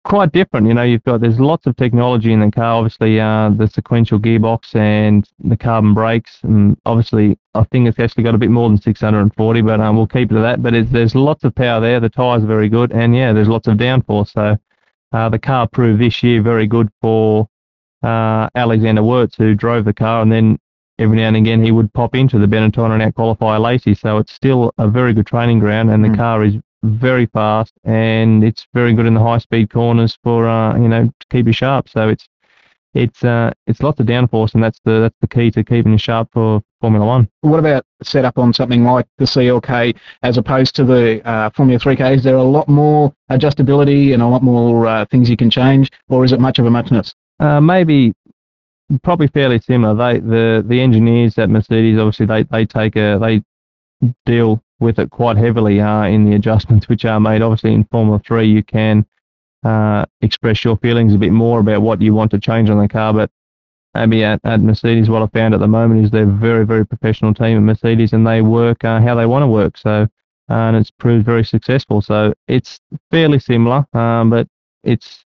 quite 0.07 0.31
different. 0.31 0.65
You 0.67 0.73
know, 0.73 0.83
you've 0.83 1.03
got 1.03 1.19
there's 1.19 1.39
lots 1.39 1.67
of 1.67 1.75
technology 1.75 2.31
in 2.31 2.39
the 2.39 2.49
car. 2.49 2.77
Obviously, 2.77 3.19
uh, 3.19 3.49
the 3.49 3.67
sequential 3.67 4.17
gearbox 4.19 4.73
and 4.73 5.27
the 5.43 5.57
carbon 5.57 5.93
brakes, 5.93 6.39
and 6.43 6.77
obviously, 6.85 7.37
I 7.53 7.63
think 7.65 7.87
it's 7.87 7.99
actually 7.99 8.23
got 8.23 8.33
a 8.33 8.37
bit 8.37 8.49
more 8.49 8.69
than 8.69 8.79
640, 8.79 9.61
but 9.61 9.81
um, 9.81 9.97
we'll 9.97 10.07
keep 10.07 10.31
it 10.31 10.37
at 10.37 10.41
that. 10.41 10.63
But 10.63 10.73
it's, 10.73 10.89
there's 10.91 11.13
lots 11.13 11.43
of 11.43 11.53
power 11.53 11.81
there. 11.81 11.99
The 11.99 12.09
tyres 12.09 12.43
are 12.43 12.47
very 12.47 12.69
good, 12.69 12.93
and 12.93 13.13
yeah, 13.15 13.33
there's 13.33 13.49
lots 13.49 13.67
of 13.67 13.77
downforce. 13.77 14.31
So 14.31 14.57
uh, 15.11 15.29
the 15.29 15.39
car 15.39 15.67
proved 15.67 16.01
this 16.01 16.23
year 16.23 16.41
very 16.41 16.67
good 16.67 16.89
for 17.01 17.47
uh, 18.01 18.49
Alexander 18.55 19.01
Wurz, 19.01 19.35
who 19.35 19.55
drove 19.55 19.83
the 19.83 19.93
car, 19.93 20.21
and 20.21 20.31
then 20.31 20.57
every 20.99 21.17
now 21.17 21.27
and 21.27 21.37
again 21.37 21.61
he 21.63 21.71
would 21.71 21.91
pop 21.93 22.15
into 22.15 22.39
the 22.39 22.47
Benetton 22.47 22.91
and 22.91 23.03
out 23.03 23.13
qualify 23.15 23.57
Alesi. 23.57 23.99
So 23.99 24.17
it's 24.17 24.33
still 24.33 24.73
a 24.77 24.87
very 24.87 25.13
good 25.13 25.27
training 25.27 25.59
ground, 25.59 25.89
and 25.91 26.03
the 26.03 26.09
Mm. 26.09 26.15
car 26.17 26.43
is 26.45 26.55
very 26.87 27.25
fast 27.27 27.73
and 27.83 28.43
it's 28.43 28.65
very 28.73 28.93
good 28.93 29.05
in 29.05 29.13
the 29.13 29.19
high 29.19 29.37
speed 29.37 29.69
corners 29.69 30.17
for 30.23 30.47
uh, 30.47 30.77
you 30.77 30.87
know 30.87 31.05
to 31.05 31.25
keep 31.29 31.45
you 31.45 31.53
sharp. 31.53 31.89
So 31.89 32.09
it's 32.09 32.27
it's 32.93 33.23
uh, 33.23 33.51
it's 33.67 33.81
lots 33.81 33.99
of 33.99 34.07
downforce, 34.07 34.53
and 34.53 34.63
that's 34.63 34.79
the 34.83 35.01
that's 35.01 35.17
the 35.21 35.27
key 35.27 35.51
to 35.51 35.63
keeping 35.63 35.91
you 35.91 35.97
sharp 35.97 36.29
for 36.33 36.61
Formula 36.81 37.05
One. 37.05 37.29
what 37.41 37.59
about 37.59 37.85
set 38.01 38.25
up 38.25 38.37
on 38.37 38.53
something 38.53 38.83
like 38.83 39.07
the 39.17 39.25
CLK 39.25 39.95
as 40.23 40.37
opposed 40.37 40.75
to 40.75 40.83
the 40.83 41.21
uh, 41.27 41.49
Formula 41.51 41.79
3K? 41.79 42.17
Is 42.17 42.23
there 42.23 42.35
a 42.35 42.43
lot 42.43 42.67
more 42.67 43.13
adjustability 43.31 44.13
and 44.13 44.21
a 44.21 44.27
lot 44.27 44.41
more 44.41 44.87
uh, 44.87 45.05
things 45.05 45.29
you 45.29 45.37
can 45.37 45.49
change, 45.49 45.91
or 46.09 46.25
is 46.25 46.31
it 46.31 46.39
much 46.39 46.59
of 46.59 46.65
a 46.65 46.69
muchness? 46.69 47.13
Uh, 47.39 47.61
maybe 47.61 48.13
probably 49.03 49.27
fairly 49.27 49.59
similar. 49.59 49.93
They 49.93 50.19
the 50.19 50.65
the 50.67 50.81
engineers 50.81 51.37
at 51.37 51.49
Mercedes 51.49 51.99
obviously 51.99 52.25
they 52.25 52.43
they 52.43 52.65
take 52.65 52.95
a 52.95 53.19
they 53.19 53.43
deal 54.25 54.61
with 54.79 54.99
it 54.99 55.09
quite 55.09 55.37
heavily 55.37 55.81
uh, 55.81 56.03
in 56.03 56.25
the 56.25 56.35
adjustments 56.35 56.87
which 56.87 57.05
are 57.05 57.19
made. 57.19 57.41
Obviously 57.41 57.73
in 57.73 57.83
Formula 57.85 58.21
Three 58.25 58.47
you 58.47 58.63
can 58.63 59.05
uh, 59.63 60.05
express 60.21 60.63
your 60.63 60.77
feelings 60.77 61.13
a 61.13 61.17
bit 61.17 61.31
more 61.31 61.59
about 61.59 61.81
what 61.81 62.01
you 62.01 62.13
want 62.13 62.31
to 62.31 62.39
change 62.39 62.69
on 62.69 62.79
the 62.79 62.87
car, 62.87 63.13
but 63.13 63.29
maybe 63.93 64.23
at, 64.23 64.39
at 64.43 64.61
Mercedes 64.61 65.09
what 65.09 65.21
I 65.21 65.27
found 65.27 65.53
at 65.53 65.59
the 65.59 65.67
moment 65.67 66.05
is 66.05 66.11
they're 66.11 66.23
a 66.23 66.25
very 66.25 66.65
very 66.65 66.85
professional 66.85 67.33
team 67.33 67.57
at 67.57 67.63
Mercedes 67.63 68.13
and 68.13 68.25
they 68.25 68.41
work 68.41 68.83
uh, 68.83 69.01
how 69.01 69.15
they 69.15 69.25
want 69.25 69.43
to 69.43 69.47
work. 69.47 69.77
So 69.77 70.07
and 70.49 70.75
it's 70.77 70.91
proved 70.91 71.25
very 71.25 71.43
successful. 71.43 72.01
So 72.01 72.33
it's 72.47 72.79
fairly 73.11 73.39
similar, 73.39 73.85
um, 73.93 74.29
but 74.29 74.47
it's 74.83 75.25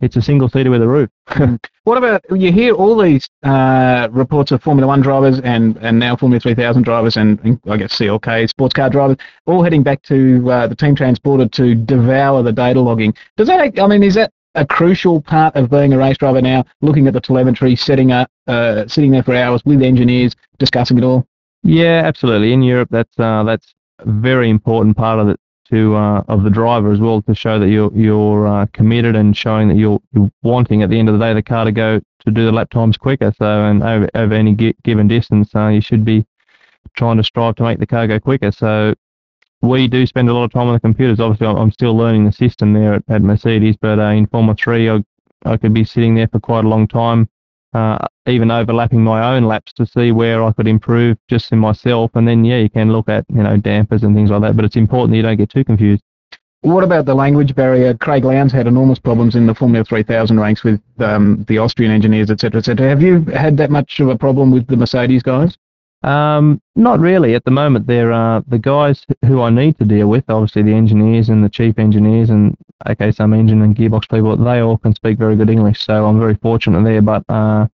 it's 0.00 0.16
a 0.16 0.22
single 0.22 0.48
seater 0.48 0.70
with 0.70 0.82
a 0.82 0.88
roof. 0.88 1.10
What 1.84 1.96
about 1.96 2.22
you 2.30 2.52
hear 2.52 2.74
all 2.74 2.96
these 2.96 3.28
uh, 3.42 4.06
reports 4.12 4.52
of 4.52 4.62
Formula 4.62 4.86
One 4.86 5.00
drivers 5.00 5.40
and, 5.40 5.76
and 5.78 5.98
now 5.98 6.14
Formula 6.14 6.38
3000 6.38 6.82
drivers 6.82 7.16
and, 7.16 7.40
and 7.40 7.58
I 7.68 7.78
guess 7.78 7.98
CLK 7.98 8.48
sports 8.48 8.74
car 8.74 8.90
drivers 8.90 9.16
all 9.46 9.64
heading 9.64 9.82
back 9.82 10.02
to 10.02 10.48
uh, 10.50 10.66
the 10.66 10.76
team 10.76 10.94
transporter 10.94 11.48
to 11.48 11.74
devour 11.74 12.42
the 12.42 12.52
data 12.52 12.80
logging. 12.80 13.14
Does 13.36 13.48
that 13.48 13.80
I 13.80 13.86
mean 13.88 14.02
is 14.02 14.14
that 14.14 14.30
a 14.54 14.66
crucial 14.66 15.22
part 15.22 15.56
of 15.56 15.70
being 15.70 15.92
a 15.94 15.98
race 15.98 16.18
driver 16.18 16.42
now? 16.42 16.64
Looking 16.82 17.06
at 17.08 17.14
the 17.14 17.20
telemetry, 17.20 17.74
setting 17.74 18.12
up, 18.12 18.30
uh, 18.46 18.86
sitting 18.86 19.10
there 19.10 19.22
for 19.22 19.34
hours 19.34 19.62
with 19.64 19.82
engineers, 19.82 20.36
discussing 20.58 20.98
it 20.98 21.02
all. 21.02 21.26
Yeah, 21.62 22.02
absolutely. 22.04 22.52
In 22.52 22.62
Europe, 22.62 22.90
that's 22.92 23.18
uh, 23.18 23.42
that's 23.42 23.74
a 23.98 24.10
very 24.10 24.50
important 24.50 24.96
part 24.96 25.18
of 25.18 25.28
it 25.28 25.40
to 25.70 25.94
uh, 25.96 26.22
of 26.28 26.42
the 26.42 26.50
driver 26.50 26.92
as 26.92 27.00
well 27.00 27.22
to 27.22 27.34
show 27.34 27.58
that 27.58 27.68
you're 27.68 27.92
you're 27.94 28.46
uh, 28.46 28.66
committed 28.72 29.16
and 29.16 29.36
showing 29.36 29.68
that 29.68 29.76
you're, 29.76 30.00
you're 30.12 30.30
wanting 30.42 30.82
at 30.82 30.90
the 30.90 30.98
end 30.98 31.08
of 31.08 31.18
the 31.18 31.24
day 31.24 31.32
the 31.32 31.42
car 31.42 31.64
to 31.64 31.72
go 31.72 31.98
to 31.98 32.30
do 32.30 32.44
the 32.44 32.52
lap 32.52 32.70
times 32.70 32.96
quicker. 32.96 33.32
So 33.38 33.64
and 33.64 33.82
over 33.82 34.08
over 34.14 34.34
any 34.34 34.54
gi- 34.54 34.76
given 34.82 35.08
distance, 35.08 35.54
uh, 35.54 35.68
you 35.68 35.80
should 35.80 36.04
be 36.04 36.24
trying 36.96 37.16
to 37.16 37.24
strive 37.24 37.56
to 37.56 37.62
make 37.62 37.78
the 37.78 37.86
car 37.86 38.06
go 38.06 38.20
quicker. 38.20 38.52
So 38.52 38.94
we 39.62 39.88
do 39.88 40.06
spend 40.06 40.28
a 40.28 40.32
lot 40.32 40.44
of 40.44 40.52
time 40.52 40.68
on 40.68 40.74
the 40.74 40.80
computers. 40.80 41.20
Obviously, 41.20 41.46
I'm, 41.46 41.56
I'm 41.56 41.72
still 41.72 41.96
learning 41.96 42.24
the 42.24 42.32
system 42.32 42.72
there 42.72 42.94
at, 42.94 43.04
at 43.08 43.22
Mercedes, 43.22 43.76
but 43.80 43.98
uh, 43.98 44.10
in 44.10 44.26
Formula 44.26 44.54
Three, 44.54 44.90
I 44.90 45.02
I 45.44 45.56
could 45.56 45.72
be 45.72 45.84
sitting 45.84 46.14
there 46.14 46.28
for 46.28 46.40
quite 46.40 46.64
a 46.64 46.68
long 46.68 46.86
time 46.86 47.28
uh, 47.72 48.06
even 48.26 48.50
overlapping 48.50 49.02
my 49.02 49.34
own 49.34 49.44
laps 49.44 49.72
to 49.74 49.86
see 49.86 50.12
where 50.12 50.42
I 50.42 50.52
could 50.52 50.66
improve 50.66 51.18
just 51.28 51.52
in 51.52 51.58
myself. 51.58 52.10
And 52.14 52.26
then, 52.26 52.44
yeah, 52.44 52.58
you 52.58 52.70
can 52.70 52.92
look 52.92 53.08
at, 53.08 53.24
you 53.28 53.42
know, 53.42 53.56
dampers 53.56 54.02
and 54.02 54.14
things 54.14 54.30
like 54.30 54.42
that. 54.42 54.56
But 54.56 54.64
it's 54.64 54.76
important 54.76 55.12
that 55.12 55.16
you 55.16 55.22
don't 55.22 55.36
get 55.36 55.50
too 55.50 55.64
confused. 55.64 56.02
What 56.62 56.84
about 56.84 57.06
the 57.06 57.14
language 57.14 57.54
barrier? 57.54 57.94
Craig 57.94 58.24
Lowndes 58.24 58.52
had 58.52 58.66
enormous 58.66 58.98
problems 58.98 59.34
in 59.34 59.46
the 59.46 59.54
Formula 59.54 59.82
3000 59.82 60.38
ranks 60.38 60.62
with 60.62 60.80
um, 60.98 61.42
the 61.48 61.56
Austrian 61.56 61.90
engineers, 61.90 62.30
etc., 62.30 62.58
etc. 62.58 62.86
Have 62.86 63.00
you 63.00 63.24
had 63.32 63.56
that 63.56 63.70
much 63.70 63.98
of 64.00 64.08
a 64.08 64.18
problem 64.18 64.50
with 64.50 64.66
the 64.66 64.76
Mercedes 64.76 65.22
guys? 65.22 65.56
Um, 66.02 66.60
not 66.76 66.98
really. 66.98 67.34
At 67.34 67.44
the 67.44 67.50
moment, 67.50 67.86
there 67.86 68.12
are 68.12 68.42
the 68.48 68.58
guys 68.58 69.04
who 69.26 69.42
I 69.42 69.50
need 69.50 69.78
to 69.78 69.84
deal 69.84 70.08
with. 70.08 70.24
Obviously, 70.28 70.62
the 70.62 70.72
engineers 70.72 71.28
and 71.28 71.44
the 71.44 71.48
chief 71.48 71.78
engineers, 71.78 72.30
and 72.30 72.56
okay, 72.88 73.12
some 73.12 73.34
engine 73.34 73.62
and 73.62 73.76
gearbox 73.76 74.08
people. 74.08 74.36
They 74.36 74.60
all 74.60 74.78
can 74.78 74.94
speak 74.94 75.18
very 75.18 75.36
good 75.36 75.50
English, 75.50 75.84
so 75.84 76.06
I'm 76.06 76.18
very 76.18 76.36
fortunate 76.36 76.84
there. 76.84 77.02
But 77.02 77.24
uh, 77.28 77.66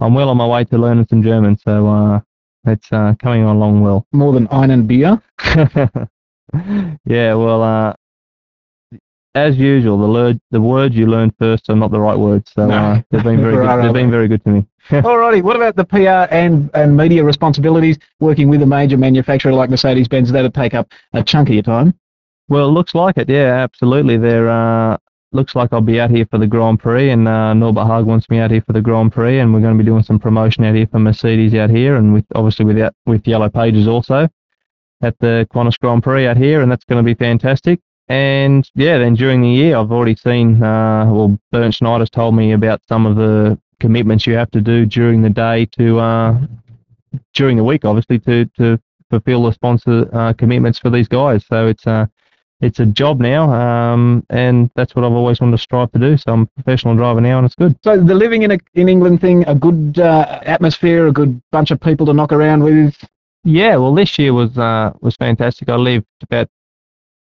I'm 0.00 0.14
well 0.14 0.30
on 0.30 0.36
my 0.36 0.46
way 0.46 0.64
to 0.64 0.78
learning 0.78 1.06
some 1.10 1.22
German, 1.22 1.58
so 1.58 1.86
uh, 1.86 2.20
it's 2.66 2.90
uh, 2.90 3.14
coming 3.20 3.44
along 3.44 3.82
well. 3.82 4.06
More 4.12 4.32
than 4.32 4.48
einen 4.48 4.86
Bier? 4.86 5.20
yeah, 7.04 7.34
well, 7.34 7.62
uh, 7.62 7.92
as 9.34 9.56
usual, 9.56 9.98
the 9.98 10.08
word 10.08 10.40
the 10.50 10.60
words 10.60 10.94
you 10.94 11.06
learn 11.06 11.32
first 11.38 11.68
are 11.68 11.76
not 11.76 11.90
the 11.90 12.00
right 12.00 12.18
words, 12.18 12.50
so 12.54 12.66
No. 12.66 12.74
uh, 12.76 13.02
they've 13.10 13.22
been 13.24 13.40
very 13.40 13.54
good. 13.66 13.84
They've 13.84 13.92
been 13.92 14.10
very 14.10 14.28
good 14.28 14.44
to 14.44 14.50
me. 14.50 14.66
Alrighty, 14.90 15.42
what 15.42 15.56
about 15.56 15.76
the 15.76 15.84
PR 15.84 16.32
and, 16.34 16.70
and 16.74 16.96
media 16.96 17.24
responsibilities 17.24 17.98
working 18.20 18.48
with 18.48 18.62
a 18.62 18.66
major 18.66 18.98
manufacturer 18.98 19.52
like 19.52 19.70
Mercedes-Benz? 19.70 20.30
That'd 20.30 20.52
take 20.54 20.74
up 20.74 20.88
a 21.14 21.22
chunk 21.22 21.48
of 21.48 21.54
your 21.54 21.62
time. 21.62 21.94
Well, 22.48 22.68
it 22.68 22.72
looks 22.72 22.94
like 22.94 23.16
it. 23.16 23.28
Yeah, 23.30 23.54
absolutely. 23.62 24.18
There 24.18 24.50
uh, 24.50 24.98
looks 25.32 25.54
like 25.56 25.72
I'll 25.72 25.80
be 25.80 25.98
out 26.00 26.10
here 26.10 26.26
for 26.30 26.36
the 26.38 26.46
Grand 26.46 26.80
Prix, 26.80 27.10
and 27.10 27.26
uh, 27.26 27.54
Norbert 27.54 27.86
Haug 27.86 28.04
wants 28.04 28.28
me 28.28 28.38
out 28.38 28.50
here 28.50 28.60
for 28.60 28.74
the 28.74 28.82
Grand 28.82 29.12
Prix, 29.12 29.40
and 29.40 29.54
we're 29.54 29.60
going 29.60 29.76
to 29.76 29.82
be 29.82 29.86
doing 29.88 30.02
some 30.02 30.18
promotion 30.18 30.64
out 30.64 30.74
here 30.74 30.86
for 30.86 30.98
Mercedes 30.98 31.54
out 31.54 31.70
here, 31.70 31.96
and 31.96 32.12
with 32.12 32.26
obviously 32.34 32.66
with 32.66 32.92
with 33.06 33.26
Yellow 33.26 33.48
Pages 33.48 33.88
also 33.88 34.28
at 35.02 35.18
the 35.18 35.48
Qantas 35.52 35.78
Grand 35.80 36.02
Prix 36.02 36.26
out 36.26 36.36
here, 36.36 36.60
and 36.60 36.70
that's 36.70 36.84
going 36.84 37.02
to 37.02 37.04
be 37.04 37.14
fantastic. 37.14 37.80
And 38.08 38.68
yeah, 38.74 38.98
then 38.98 39.14
during 39.14 39.40
the 39.40 39.48
year, 39.48 39.76
I've 39.76 39.90
already 39.90 40.16
seen. 40.16 40.62
Uh, 40.62 41.06
well, 41.10 41.38
Bernd 41.52 41.74
Schneider's 41.74 42.10
told 42.10 42.34
me 42.36 42.52
about 42.52 42.82
some 42.86 43.06
of 43.06 43.16
the 43.16 43.58
commitments 43.80 44.26
you 44.26 44.34
have 44.34 44.50
to 44.50 44.60
do 44.60 44.84
during 44.86 45.22
the 45.22 45.30
day 45.30 45.66
to 45.78 45.98
uh, 45.98 46.38
during 47.32 47.56
the 47.56 47.64
week, 47.64 47.84
obviously 47.84 48.18
to 48.20 48.44
to 48.58 48.78
fulfil 49.10 49.44
the 49.44 49.52
sponsor 49.52 50.08
uh, 50.12 50.32
commitments 50.34 50.78
for 50.78 50.90
these 50.90 51.08
guys. 51.08 51.46
So 51.46 51.66
it's 51.66 51.86
uh, 51.86 52.06
it's 52.60 52.78
a 52.80 52.86
job 52.86 53.20
now, 53.20 53.52
um, 53.52 54.24
and 54.30 54.70
that's 54.74 54.94
what 54.94 55.04
I've 55.04 55.12
always 55.12 55.40
wanted 55.40 55.56
to 55.56 55.62
strive 55.62 55.92
to 55.92 55.98
do. 55.98 56.16
So 56.16 56.32
I'm 56.32 56.42
a 56.42 56.46
professional 56.62 56.94
driver 56.96 57.20
now, 57.20 57.38
and 57.38 57.46
it's 57.46 57.54
good. 57.54 57.76
So 57.82 57.98
the 57.98 58.14
living 58.14 58.42
in 58.42 58.52
a, 58.52 58.58
in 58.74 58.88
England 58.88 59.20
thing, 59.20 59.44
a 59.46 59.54
good 59.54 59.98
uh, 59.98 60.40
atmosphere, 60.42 61.06
a 61.06 61.12
good 61.12 61.40
bunch 61.52 61.70
of 61.70 61.80
people 61.80 62.06
to 62.06 62.12
knock 62.12 62.32
around 62.32 62.62
with. 62.62 62.96
Yeah, 63.44 63.76
well, 63.76 63.94
this 63.94 64.18
year 64.18 64.32
was 64.32 64.56
uh, 64.56 64.92
was 65.00 65.16
fantastic. 65.16 65.68
I 65.68 65.76
lived 65.76 66.06
about 66.22 66.48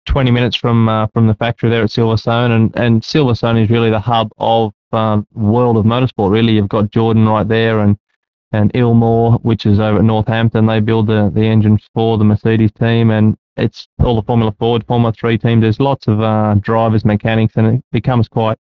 20 0.07 0.31
minutes 0.31 0.57
from 0.57 0.89
uh, 0.89 1.07
from 1.09 1.27
the 1.27 1.35
factory 1.35 1.71
there 1.71 1.83
at 1.83 1.91
Silverstone, 1.91 2.51
and 2.51 2.77
and 2.77 3.03
Silverstone 3.03 3.63
is 3.63 3.71
really 3.71 3.91
the 3.91 4.01
hub 4.01 4.31
of 4.39 4.73
um, 4.93 5.27
world 5.35 5.77
of 5.77 5.85
motorsport. 5.85 6.31
Really, 6.31 6.55
you've 6.55 6.69
got 6.69 6.91
Jordan 6.91 7.29
right 7.29 7.47
there, 7.47 7.81
and 7.81 7.99
and 8.53 8.73
Ilmore, 8.75 9.39
which 9.43 9.67
is 9.67 9.81
over 9.81 9.99
at 9.99 10.05
Northampton. 10.05 10.67
They 10.67 10.81
build 10.81 11.07
the 11.07 11.31
the 11.35 11.43
engines 11.43 11.87
for 11.95 12.19
the 12.19 12.25
Mercedes 12.25 12.73
team, 12.73 13.11
and 13.11 13.37
it's 13.57 13.89
all 14.01 14.17
the 14.17 14.23
Formula 14.23 14.55
Ford, 14.59 14.85
Formula 14.87 15.13
Three 15.13 15.39
teams. 15.39 15.63
There's 15.63 15.81
lots 15.81 16.07
of 16.09 16.21
uh, 16.21 16.55
drivers, 16.61 17.05
mechanics, 17.05 17.55
and 17.57 17.79
it 17.79 17.85
becomes 17.93 18.29
quite 18.29 18.59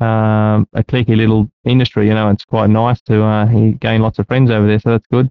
um, 0.00 0.68
a 0.72 0.82
cliquey 0.82 1.16
little 1.16 1.50
industry. 1.64 2.06
You 2.08 2.14
know, 2.14 2.30
it's 2.30 2.44
quite 2.44 2.70
nice 2.70 3.00
to 3.02 3.22
uh, 3.22 3.46
gain 3.80 4.02
lots 4.02 4.18
of 4.18 4.26
friends 4.26 4.50
over 4.50 4.66
there, 4.66 4.78
so 4.78 4.90
that's 4.90 5.06
good. 5.10 5.30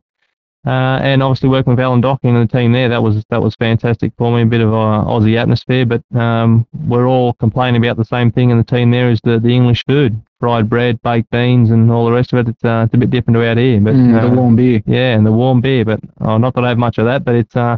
Uh, 0.66 0.98
and 1.04 1.22
obviously 1.22 1.50
working 1.50 1.72
with 1.72 1.80
Alan 1.82 2.00
Docking 2.00 2.36
and 2.38 2.48
the 2.50 2.58
team 2.58 2.72
there, 2.72 2.88
that 2.88 3.04
was 3.04 3.22
that 3.30 3.42
was 3.42 3.54
fantastic 3.56 4.14
for 4.18 4.32
me. 4.34 4.44
A 4.44 4.46
bit 4.46 4.62
of 4.62 4.70
uh, 4.74 5.04
Aussie 5.06 5.38
atmosphere, 5.38 5.86
but 5.86 6.02
um, 6.18 6.66
we're 6.88 7.06
all 7.08 7.34
complaining 7.34 7.84
about 7.86 7.98
the 7.98 8.06
same 8.06 8.32
thing 8.32 8.50
in 8.50 8.58
the 8.58 8.64
team 8.64 8.90
there 8.90 9.10
is 9.12 9.20
the, 9.26 9.40
the 9.40 9.50
English 9.50 9.84
food, 9.86 10.22
fried 10.40 10.70
bread, 10.70 11.02
baked 11.02 11.30
beans, 11.32 11.70
and 11.72 11.92
all 11.92 12.06
the 12.06 12.14
rest 12.14 12.32
of 12.32 12.40
it. 12.40 12.48
It's, 12.50 12.64
uh, 12.64 12.84
it's 12.86 12.94
a 12.94 12.98
bit 12.98 13.10
different 13.10 13.36
to 13.36 13.46
out 13.46 13.58
here, 13.58 13.82
but 13.82 13.94
Mm, 13.94 14.18
uh, 14.18 14.30
the 14.30 14.36
warm 14.36 14.56
beer. 14.56 14.82
yeah, 14.86 15.16
and 15.16 15.26
the 15.26 15.34
warm 15.34 15.60
beer. 15.60 15.84
But 15.84 16.00
oh, 16.22 16.38
not 16.38 16.54
that 16.56 16.64
I 16.64 16.70
have 16.70 16.78
much 16.78 16.98
of 16.98 17.06
that, 17.06 17.26
but 17.26 17.36
it's 17.36 17.56
uh, 17.58 17.78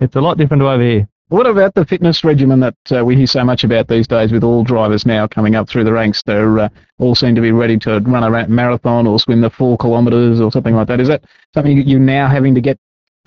it's 0.00 0.16
a 0.16 0.20
lot 0.20 0.36
different 0.36 0.62
to 0.62 0.68
over 0.68 0.82
here. 0.82 1.08
What 1.28 1.46
about 1.48 1.74
the 1.74 1.84
fitness 1.84 2.22
regimen 2.22 2.60
that 2.60 2.76
uh, 2.96 3.04
we 3.04 3.16
hear 3.16 3.26
so 3.26 3.42
much 3.44 3.64
about 3.64 3.88
these 3.88 4.06
days 4.06 4.30
with 4.30 4.44
all 4.44 4.62
drivers 4.62 5.04
now 5.04 5.26
coming 5.26 5.56
up 5.56 5.68
through 5.68 5.82
the 5.82 5.92
ranks? 5.92 6.22
They 6.24 6.36
uh, 6.36 6.68
all 6.98 7.16
seem 7.16 7.34
to 7.34 7.40
be 7.40 7.50
ready 7.50 7.76
to 7.80 7.98
run 8.00 8.22
a 8.22 8.48
marathon 8.48 9.08
or 9.08 9.18
swim 9.18 9.40
the 9.40 9.50
four 9.50 9.76
kilometres 9.76 10.40
or 10.40 10.52
something 10.52 10.76
like 10.76 10.86
that. 10.86 11.00
Is 11.00 11.08
that 11.08 11.24
something 11.52 11.76
that 11.78 11.86
you're 11.88 11.98
now 11.98 12.28
having 12.28 12.54
to 12.54 12.60
get, 12.60 12.78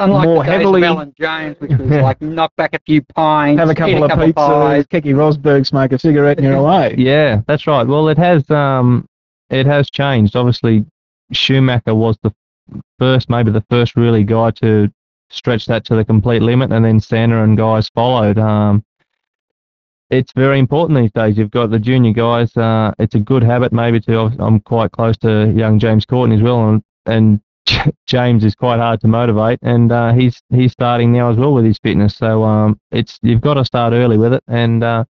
Unlike 0.02 0.26
More 0.30 0.44
the 0.46 0.50
days 0.50 0.60
heavily- 0.60 0.82
of 0.84 0.88
Alan 0.88 1.14
Jones, 1.20 1.56
which 1.60 1.72
was 1.72 1.90
like 1.90 2.22
knock 2.22 2.56
back 2.56 2.74
a 2.74 2.80
few 2.86 3.02
pints, 3.16 3.60
have 3.60 3.68
a 3.68 3.72
eat 3.74 3.76
couple 3.76 4.04
of 4.06 4.10
couple 4.10 4.26
pizzas, 4.28 4.34
pies. 4.34 4.86
Keke 4.86 5.14
Rosberg, 5.14 5.68
smoke 5.68 5.92
a 5.92 6.00
cigarette 6.00 6.38
and 6.38 6.48
you're 6.48 6.56
away? 6.66 6.96
Yeah, 6.98 7.42
that's 7.48 7.68
right. 7.68 7.86
Well, 7.86 8.08
it 8.08 8.18
has 8.18 8.50
um, 8.50 9.06
it 9.50 9.66
has 9.66 9.90
changed. 9.90 10.38
Obviously, 10.38 10.86
Schumacher 11.34 11.94
was 11.94 12.18
the 12.24 12.34
first, 12.98 13.30
maybe 13.30 13.52
the 13.52 13.66
first 13.70 13.98
really 13.98 14.24
guy 14.24 14.52
to 14.52 14.90
stretch 15.30 15.66
that 15.68 15.86
to 15.86 15.96
the 15.96 16.06
complete 16.06 16.42
limit, 16.42 16.72
and 16.72 16.84
then 16.84 17.00
Senna 17.00 17.44
and 17.44 17.58
guys 17.58 17.90
followed. 17.90 18.38
Um, 18.38 18.84
it's 20.10 20.32
very 20.34 20.58
important 20.58 21.00
these 21.00 21.12
days. 21.12 21.38
You've 21.38 21.52
got 21.52 21.70
the 21.70 21.80
junior 21.80 22.14
guys. 22.14 22.56
Uh, 22.58 22.94
it's 22.98 23.16
a 23.16 23.20
good 23.20 23.44
habit, 23.44 23.72
maybe 23.72 24.00
to. 24.02 24.32
I'm 24.40 24.60
quite 24.60 24.92
close 24.92 25.18
to 25.18 25.52
young 25.56 25.80
James 25.80 26.06
Courtney 26.06 26.36
as 26.38 26.42
well, 26.42 26.70
and 26.70 26.84
and 27.06 27.42
James 28.06 28.44
is 28.44 28.56
quite 28.56 28.80
hard 28.80 29.02
to 29.02 29.08
motivate, 29.08 29.60
and 29.62 29.92
uh, 29.92 30.14
he's 30.14 30.42
he's 30.50 30.72
starting 30.72 31.12
now 31.12 31.30
as 31.30 31.38
well 31.38 31.54
with 31.54 31.66
his 31.66 31.78
fitness. 31.80 32.16
So 32.16 32.44
um, 32.44 32.80
it's 32.92 33.20
you've 33.22 33.42
got 33.42 33.56
to 33.56 33.66
start 33.66 33.94
early 33.94 34.18
with 34.18 34.34
it, 34.34 34.44
and 34.48 34.84
uh, 34.84 35.06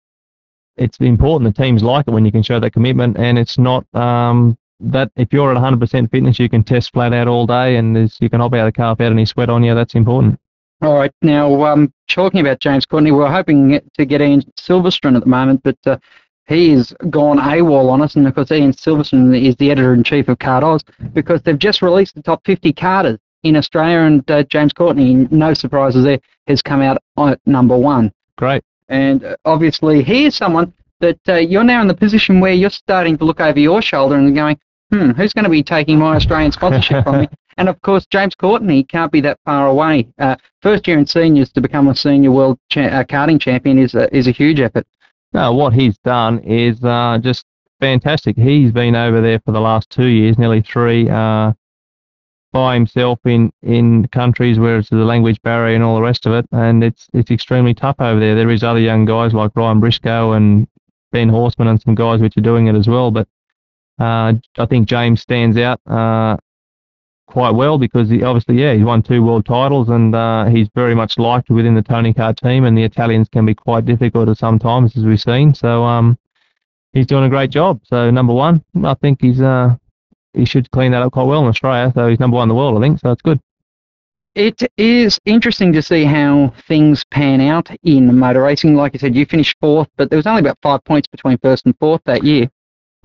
it's 0.76 0.98
important. 0.98 1.54
The 1.54 1.62
teams 1.62 1.82
like 1.82 2.06
it 2.08 2.10
when 2.12 2.24
you 2.24 2.32
can 2.32 2.42
show 2.42 2.58
that 2.60 2.72
commitment, 2.72 3.16
and 3.18 3.38
it's 3.38 3.58
not 3.58 3.84
um, 3.94 4.58
that 4.80 5.10
if 5.16 5.32
you're 5.32 5.50
at 5.54 5.60
100% 5.60 6.10
fitness, 6.10 6.38
you 6.38 6.48
can 6.48 6.62
test 6.62 6.92
flat 6.92 7.12
out 7.12 7.28
all 7.28 7.46
day, 7.46 7.76
and 7.76 7.94
there's, 7.94 8.16
you 8.20 8.30
can 8.30 8.40
hop 8.40 8.54
out 8.54 8.66
of 8.66 8.74
the 8.74 8.76
car 8.76 8.92
without 8.92 9.12
any 9.12 9.26
sweat 9.26 9.50
on 9.50 9.64
you. 9.64 9.74
That's 9.74 9.94
important. 9.94 10.38
All 10.80 10.94
right, 10.94 11.12
now 11.22 11.64
um, 11.64 11.92
talking 12.08 12.40
about 12.40 12.60
James 12.60 12.86
Courtney, 12.86 13.10
we're 13.10 13.30
hoping 13.30 13.80
to 13.94 14.04
get 14.04 14.20
Ian 14.20 14.42
Silverstone 14.58 15.16
at 15.16 15.24
the 15.24 15.28
moment, 15.28 15.60
but 15.64 15.76
uh, 15.86 15.98
he 16.46 16.70
has 16.70 16.94
gone 17.10 17.38
AWOL 17.38 17.90
on 17.90 18.00
us, 18.00 18.14
and 18.14 18.26
of 18.28 18.34
course 18.34 18.52
Ian 18.52 18.72
Silverstone 18.72 19.40
is 19.40 19.56
the 19.56 19.72
editor-in-chief 19.72 20.28
of 20.28 20.38
Cardos 20.38 20.84
because 21.14 21.42
they've 21.42 21.58
just 21.58 21.82
released 21.82 22.14
the 22.14 22.22
top 22.22 22.44
50 22.44 22.72
karters 22.72 23.18
in 23.42 23.56
Australia, 23.56 23.98
and 23.98 24.30
uh, 24.30 24.44
James 24.44 24.72
Courtney, 24.72 25.26
no 25.32 25.52
surprises 25.52 26.04
there, 26.04 26.20
has 26.46 26.62
come 26.62 26.80
out 26.80 27.02
at 27.18 27.40
number 27.44 27.76
one. 27.76 28.12
Great. 28.36 28.62
And 28.88 29.24
uh, 29.24 29.36
obviously, 29.44 30.02
he 30.04 30.26
is 30.26 30.36
someone 30.36 30.72
that 31.00 31.18
uh, 31.28 31.34
you're 31.34 31.64
now 31.64 31.82
in 31.82 31.88
the 31.88 31.94
position 31.94 32.40
where 32.40 32.52
you're 32.52 32.70
starting 32.70 33.18
to 33.18 33.24
look 33.24 33.40
over 33.40 33.58
your 33.58 33.82
shoulder 33.82 34.16
and 34.16 34.34
going, 34.34 34.58
hmm, 34.90 35.10
who's 35.10 35.32
going 35.32 35.44
to 35.44 35.50
be 35.50 35.62
taking 35.62 35.98
my 35.98 36.16
Australian 36.16 36.52
sponsorship 36.52 37.04
from 37.04 37.20
me? 37.22 37.28
And 37.58 37.68
of 37.68 37.82
course, 37.82 38.06
James 38.06 38.36
Courtney 38.36 38.84
can't 38.84 39.10
be 39.10 39.20
that 39.22 39.40
far 39.44 39.66
away. 39.66 40.06
Uh, 40.20 40.36
first 40.62 40.86
year 40.86 40.96
in 40.96 41.04
seniors 41.04 41.50
to 41.54 41.60
become 41.60 41.88
a 41.88 41.96
senior 41.96 42.30
world 42.30 42.56
cha- 42.70 42.82
uh, 42.82 43.02
karting 43.02 43.40
champion 43.40 43.80
is 43.80 43.96
a, 43.96 44.16
is 44.16 44.28
a 44.28 44.30
huge 44.30 44.60
effort. 44.60 44.86
No, 45.32 45.52
what 45.52 45.72
he's 45.72 45.98
done 46.04 46.38
is 46.38 46.82
uh, 46.84 47.18
just 47.20 47.44
fantastic. 47.80 48.36
He's 48.36 48.70
been 48.70 48.94
over 48.94 49.20
there 49.20 49.40
for 49.40 49.50
the 49.50 49.60
last 49.60 49.90
two 49.90 50.06
years, 50.06 50.38
nearly 50.38 50.62
three, 50.62 51.10
uh, 51.10 51.52
by 52.52 52.74
himself 52.74 53.18
in, 53.24 53.50
in 53.62 54.06
countries 54.08 54.60
where 54.60 54.78
it's 54.78 54.88
the 54.88 54.96
language 54.96 55.42
barrier 55.42 55.74
and 55.74 55.84
all 55.84 55.96
the 55.96 56.02
rest 56.02 56.26
of 56.26 56.32
it, 56.32 56.46
and 56.52 56.82
it's 56.82 57.08
it's 57.12 57.30
extremely 57.30 57.74
tough 57.74 57.96
over 57.98 58.20
there. 58.20 58.36
There 58.36 58.50
is 58.50 58.62
other 58.62 58.80
young 58.80 59.04
guys 59.04 59.34
like 59.34 59.50
Ryan 59.54 59.80
Briscoe 59.80 60.32
and 60.32 60.66
Ben 61.10 61.28
Horseman 61.28 61.68
and 61.68 61.82
some 61.82 61.94
guys 61.94 62.20
which 62.20 62.36
are 62.36 62.42
doing 62.42 62.68
it 62.68 62.74
as 62.74 62.86
well, 62.86 63.10
but 63.10 63.28
uh, 63.98 64.34
I 64.58 64.66
think 64.66 64.88
James 64.88 65.20
stands 65.20 65.56
out 65.56 65.80
uh, 65.86 66.36
quite 67.26 67.50
well 67.50 67.78
because 67.78 68.08
he 68.08 68.22
obviously, 68.22 68.60
yeah, 68.60 68.74
he's 68.74 68.84
won 68.84 69.02
two 69.02 69.22
world 69.22 69.46
titles 69.46 69.88
and 69.88 70.14
uh, 70.14 70.46
he's 70.46 70.68
very 70.74 70.94
much 70.94 71.18
liked 71.18 71.50
within 71.50 71.74
the 71.74 71.82
Tony 71.82 72.14
Kart 72.14 72.36
team, 72.38 72.64
and 72.64 72.76
the 72.76 72.84
Italians 72.84 73.28
can 73.28 73.44
be 73.46 73.54
quite 73.54 73.84
difficult 73.84 74.28
at 74.28 74.38
some 74.38 74.58
times, 74.58 74.96
as 74.96 75.04
we've 75.04 75.20
seen. 75.20 75.54
So 75.54 75.84
um, 75.84 76.18
he's 76.92 77.06
doing 77.06 77.24
a 77.24 77.28
great 77.28 77.50
job. 77.50 77.80
So 77.84 78.10
number 78.10 78.32
one, 78.32 78.64
I 78.84 78.94
think 78.94 79.20
he's 79.20 79.40
uh, 79.40 79.76
he 80.32 80.44
should 80.44 80.70
clean 80.70 80.92
that 80.92 81.02
up 81.02 81.12
quite 81.12 81.24
well 81.24 81.42
in 81.42 81.48
Australia. 81.48 81.92
So 81.94 82.08
he's 82.08 82.20
number 82.20 82.36
one 82.36 82.44
in 82.44 82.48
the 82.48 82.54
world, 82.54 82.78
I 82.78 82.86
think. 82.86 83.00
So 83.00 83.10
it's 83.10 83.22
good. 83.22 83.40
It 84.34 84.62
is 84.76 85.18
interesting 85.24 85.72
to 85.72 85.82
see 85.82 86.04
how 86.04 86.54
things 86.68 87.02
pan 87.10 87.40
out 87.40 87.70
in 87.82 88.16
motor 88.16 88.42
racing. 88.42 88.76
Like 88.76 88.94
I 88.94 88.98
said, 88.98 89.16
you 89.16 89.26
finished 89.26 89.56
fourth, 89.60 89.88
but 89.96 90.10
there 90.10 90.16
was 90.16 90.28
only 90.28 90.40
about 90.40 90.58
five 90.62 90.84
points 90.84 91.08
between 91.08 91.38
first 91.38 91.66
and 91.66 91.76
fourth 91.78 92.02
that 92.04 92.22
year. 92.22 92.48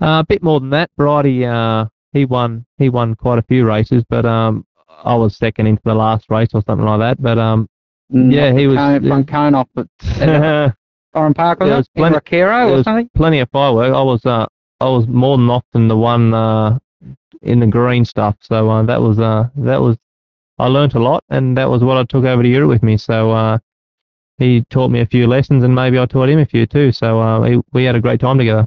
Uh, 0.00 0.20
a 0.20 0.24
bit 0.28 0.42
more 0.42 0.60
than 0.60 0.70
that. 0.70 0.90
Bridie, 0.96 1.44
uh, 1.46 1.86
he 2.12 2.24
won 2.24 2.64
he 2.78 2.88
won 2.88 3.14
quite 3.14 3.38
a 3.38 3.42
few 3.42 3.66
races, 3.66 4.02
but 4.08 4.24
um, 4.26 4.66
I 4.88 5.14
was 5.14 5.36
second 5.36 5.66
into 5.66 5.82
the 5.84 5.94
last 5.94 6.26
race 6.30 6.48
or 6.54 6.62
something 6.66 6.86
like 6.86 7.00
that. 7.00 7.22
But 7.22 7.38
um, 7.38 7.68
Yeah, 8.10 8.52
he 8.52 8.66
was- 8.66 8.76
Cone, 8.78 9.08
from 9.08 9.24
cone 9.24 9.54
off 9.54 9.68
at 9.76 9.86
there 10.18 10.76
Oran 11.14 11.34
Park, 11.34 11.60
was 11.60 11.68
was 11.78 11.88
plenty- 11.96 12.14
or 12.80 12.82
something? 12.84 13.08
plenty 13.14 13.38
of 13.38 13.48
firework. 13.50 13.94
I 13.94 14.02
was 14.02 14.24
uh, 14.26 14.46
I 14.80 14.88
was 14.88 15.06
more 15.06 15.36
than 15.36 15.48
often 15.48 15.86
the 15.88 15.96
one 15.96 16.34
uh, 16.34 16.78
in 17.42 17.60
the 17.60 17.66
green 17.66 18.04
stuff. 18.04 18.36
So 18.40 18.68
uh, 18.68 18.82
that 18.82 19.00
was 19.00 19.18
uh, 19.20 19.48
that 19.56 19.80
was 19.80 19.96
I 20.58 20.66
learnt 20.66 20.94
a 20.94 21.00
lot, 21.00 21.22
and 21.30 21.56
that 21.56 21.68
was 21.70 21.82
what 21.84 21.96
I 21.96 22.04
took 22.04 22.24
over 22.24 22.42
to 22.42 22.48
Europe 22.48 22.68
with 22.70 22.82
me. 22.82 22.96
So 22.96 23.30
uh, 23.30 23.58
he 24.38 24.64
taught 24.70 24.90
me 24.90 25.00
a 25.00 25.06
few 25.06 25.26
lessons, 25.28 25.62
and 25.62 25.72
maybe 25.74 25.98
I 26.00 26.06
taught 26.06 26.28
him 26.28 26.40
a 26.40 26.46
few 26.46 26.66
too. 26.66 26.90
So 26.92 27.20
uh, 27.20 27.40
we, 27.40 27.62
we 27.72 27.84
had 27.84 27.94
a 27.94 28.00
great 28.00 28.18
time 28.20 28.38
together. 28.38 28.66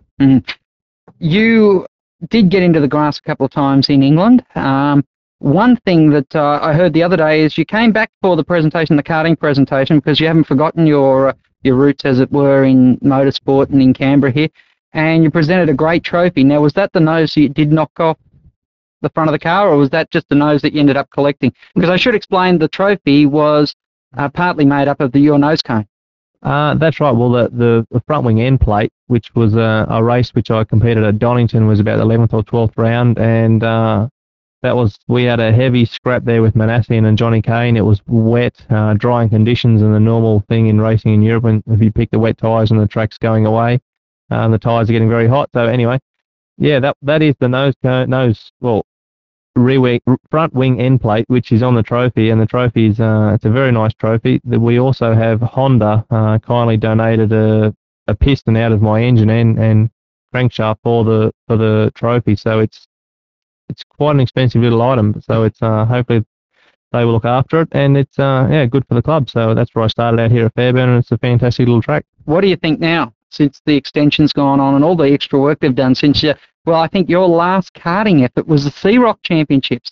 You 1.19 1.85
did 2.29 2.49
get 2.49 2.63
into 2.63 2.79
the 2.79 2.87
grass 2.87 3.17
a 3.17 3.21
couple 3.21 3.45
of 3.45 3.51
times 3.51 3.89
in 3.89 4.03
England. 4.03 4.43
Um, 4.55 5.03
one 5.39 5.75
thing 5.77 6.09
that 6.11 6.35
uh, 6.35 6.59
I 6.61 6.73
heard 6.73 6.93
the 6.93 7.03
other 7.03 7.17
day 7.17 7.41
is 7.41 7.57
you 7.57 7.65
came 7.65 7.91
back 7.91 8.09
for 8.21 8.35
the 8.35 8.43
presentation, 8.43 8.95
the 8.95 9.03
karting 9.03 9.37
presentation, 9.37 9.97
because 9.97 10.19
you 10.19 10.27
haven't 10.27 10.45
forgotten 10.45 10.87
your 10.87 11.29
uh, 11.29 11.33
your 11.63 11.75
roots, 11.75 12.05
as 12.05 12.19
it 12.19 12.31
were, 12.31 12.63
in 12.63 12.97
motorsport 12.97 13.69
and 13.69 13.81
in 13.81 13.93
Canberra 13.93 14.31
here, 14.31 14.49
and 14.93 15.23
you 15.23 15.31
presented 15.31 15.69
a 15.69 15.73
great 15.73 16.03
trophy. 16.03 16.43
Now, 16.43 16.61
was 16.61 16.73
that 16.73 16.93
the 16.93 16.99
nose 16.99 17.35
you 17.35 17.49
did 17.49 17.71
knock 17.71 17.91
off 17.99 18.17
the 19.01 19.09
front 19.09 19.29
of 19.29 19.33
the 19.33 19.39
car, 19.39 19.69
or 19.69 19.77
was 19.77 19.89
that 19.89 20.09
just 20.11 20.29
the 20.29 20.35
nose 20.35 20.61
that 20.61 20.73
you 20.73 20.79
ended 20.79 20.97
up 20.97 21.09
collecting? 21.09 21.51
Because 21.75 21.89
I 21.89 21.97
should 21.97 22.15
explain 22.15 22.57
the 22.57 22.67
trophy 22.67 23.25
was 23.25 23.75
uh, 24.15 24.29
partly 24.29 24.65
made 24.65 24.87
up 24.87 25.01
of 25.01 25.11
the 25.11 25.19
your 25.19 25.37
nose 25.37 25.61
cone. 25.61 25.87
Uh, 26.43 26.75
that's 26.75 26.99
right. 26.99 27.11
Well, 27.11 27.31
the, 27.31 27.49
the, 27.49 27.87
the 27.91 28.01
front 28.01 28.25
wing 28.25 28.41
end 28.41 28.61
plate, 28.61 28.91
which 29.07 29.33
was 29.35 29.55
a, 29.55 29.85
a 29.89 30.03
race 30.03 30.33
which 30.33 30.51
I 30.51 30.63
competed 30.63 31.03
at 31.03 31.19
Donington, 31.19 31.67
was 31.67 31.79
about 31.79 31.97
the 31.97 32.05
11th 32.05 32.33
or 32.33 32.43
12th 32.43 32.77
round, 32.77 33.17
and 33.17 33.63
uh, 33.63 34.07
that 34.61 34.75
was 34.75 34.97
we 35.07 35.23
had 35.23 35.39
a 35.39 35.51
heavy 35.51 35.85
scrap 35.85 36.23
there 36.23 36.41
with 36.41 36.53
Minassian 36.53 37.05
and 37.05 37.17
Jonny 37.17 37.41
Kane. 37.41 37.75
It 37.75 37.85
was 37.85 38.01
wet, 38.07 38.63
uh, 38.69 38.93
drying 38.93 39.29
conditions, 39.29 39.81
and 39.81 39.93
the 39.93 39.99
normal 39.99 40.41
thing 40.47 40.67
in 40.67 40.79
racing 40.79 41.13
in 41.13 41.21
Europe, 41.21 41.43
when 41.43 41.63
if 41.67 41.81
you 41.81 41.91
pick 41.91 42.11
the 42.11 42.19
wet 42.19 42.37
tyres 42.37 42.71
and 42.71 42.79
the 42.79 42.87
track's 42.87 43.17
going 43.17 43.45
away, 43.45 43.79
uh, 44.31 44.35
and 44.35 44.53
the 44.53 44.59
tyres 44.59 44.89
are 44.89 44.93
getting 44.93 45.09
very 45.09 45.27
hot. 45.27 45.49
So 45.53 45.65
anyway, 45.65 45.99
yeah, 46.57 46.79
that 46.79 46.97
that 47.01 47.21
is 47.21 47.35
the 47.39 47.49
nose 47.49 47.73
cone, 47.83 48.09
nose 48.09 48.51
well 48.61 48.85
rear 49.57 49.99
front 50.31 50.53
wing 50.53 50.79
end 50.79 51.01
plate, 51.01 51.25
which 51.27 51.51
is 51.51 51.63
on 51.63 51.75
the 51.75 51.83
trophy, 51.83 52.29
and 52.29 52.39
the 52.39 52.45
trophy 52.45 52.87
is 52.87 52.99
uh, 52.99 53.31
it's 53.33 53.45
a 53.45 53.49
very 53.49 53.71
nice 53.71 53.93
trophy. 53.93 54.39
We 54.45 54.79
also 54.79 55.13
have 55.13 55.41
Honda 55.41 56.05
uh, 56.09 56.39
kindly 56.39 56.77
donated 56.77 57.31
a, 57.33 57.75
a 58.07 58.15
piston 58.15 58.55
out 58.55 58.71
of 58.71 58.81
my 58.81 59.01
engine 59.01 59.29
and, 59.29 59.57
and 59.59 59.89
crankshaft 60.33 60.77
for 60.83 61.03
the 61.03 61.31
for 61.47 61.57
the 61.57 61.91
trophy, 61.95 62.35
so 62.35 62.59
it's 62.59 62.87
it's 63.69 63.83
quite 63.83 64.11
an 64.11 64.19
expensive 64.19 64.61
little 64.61 64.81
item. 64.81 65.21
So 65.25 65.43
it's 65.43 65.61
uh, 65.61 65.85
hopefully 65.85 66.23
they 66.91 67.03
will 67.03 67.13
look 67.13 67.25
after 67.25 67.61
it, 67.61 67.69
and 67.71 67.97
it's 67.97 68.17
uh, 68.19 68.47
yeah 68.49 68.65
good 68.65 68.87
for 68.87 68.95
the 68.95 69.01
club. 69.01 69.29
So 69.29 69.53
that's 69.53 69.73
where 69.73 69.85
I 69.85 69.87
started 69.87 70.19
out 70.19 70.31
here 70.31 70.45
at 70.45 70.53
Fairbairn, 70.55 70.89
and 70.89 70.99
it's 70.99 71.11
a 71.11 71.17
fantastic 71.17 71.67
little 71.67 71.81
track. 71.81 72.05
What 72.25 72.41
do 72.41 72.47
you 72.47 72.55
think 72.55 72.79
now, 72.79 73.13
since 73.29 73.61
the 73.65 73.75
extension's 73.75 74.33
gone 74.33 74.59
on 74.59 74.75
and 74.75 74.83
all 74.83 74.95
the 74.95 75.11
extra 75.11 75.39
work 75.39 75.59
they've 75.59 75.75
done 75.75 75.95
since 75.95 76.23
you? 76.23 76.33
Well, 76.65 76.79
I 76.79 76.87
think 76.87 77.09
your 77.09 77.27
last 77.27 77.73
karting 77.73 78.23
effort 78.23 78.47
was 78.47 78.65
the 78.65 78.71
Sea 78.71 78.97
Rock 78.97 79.19
Championships. 79.23 79.91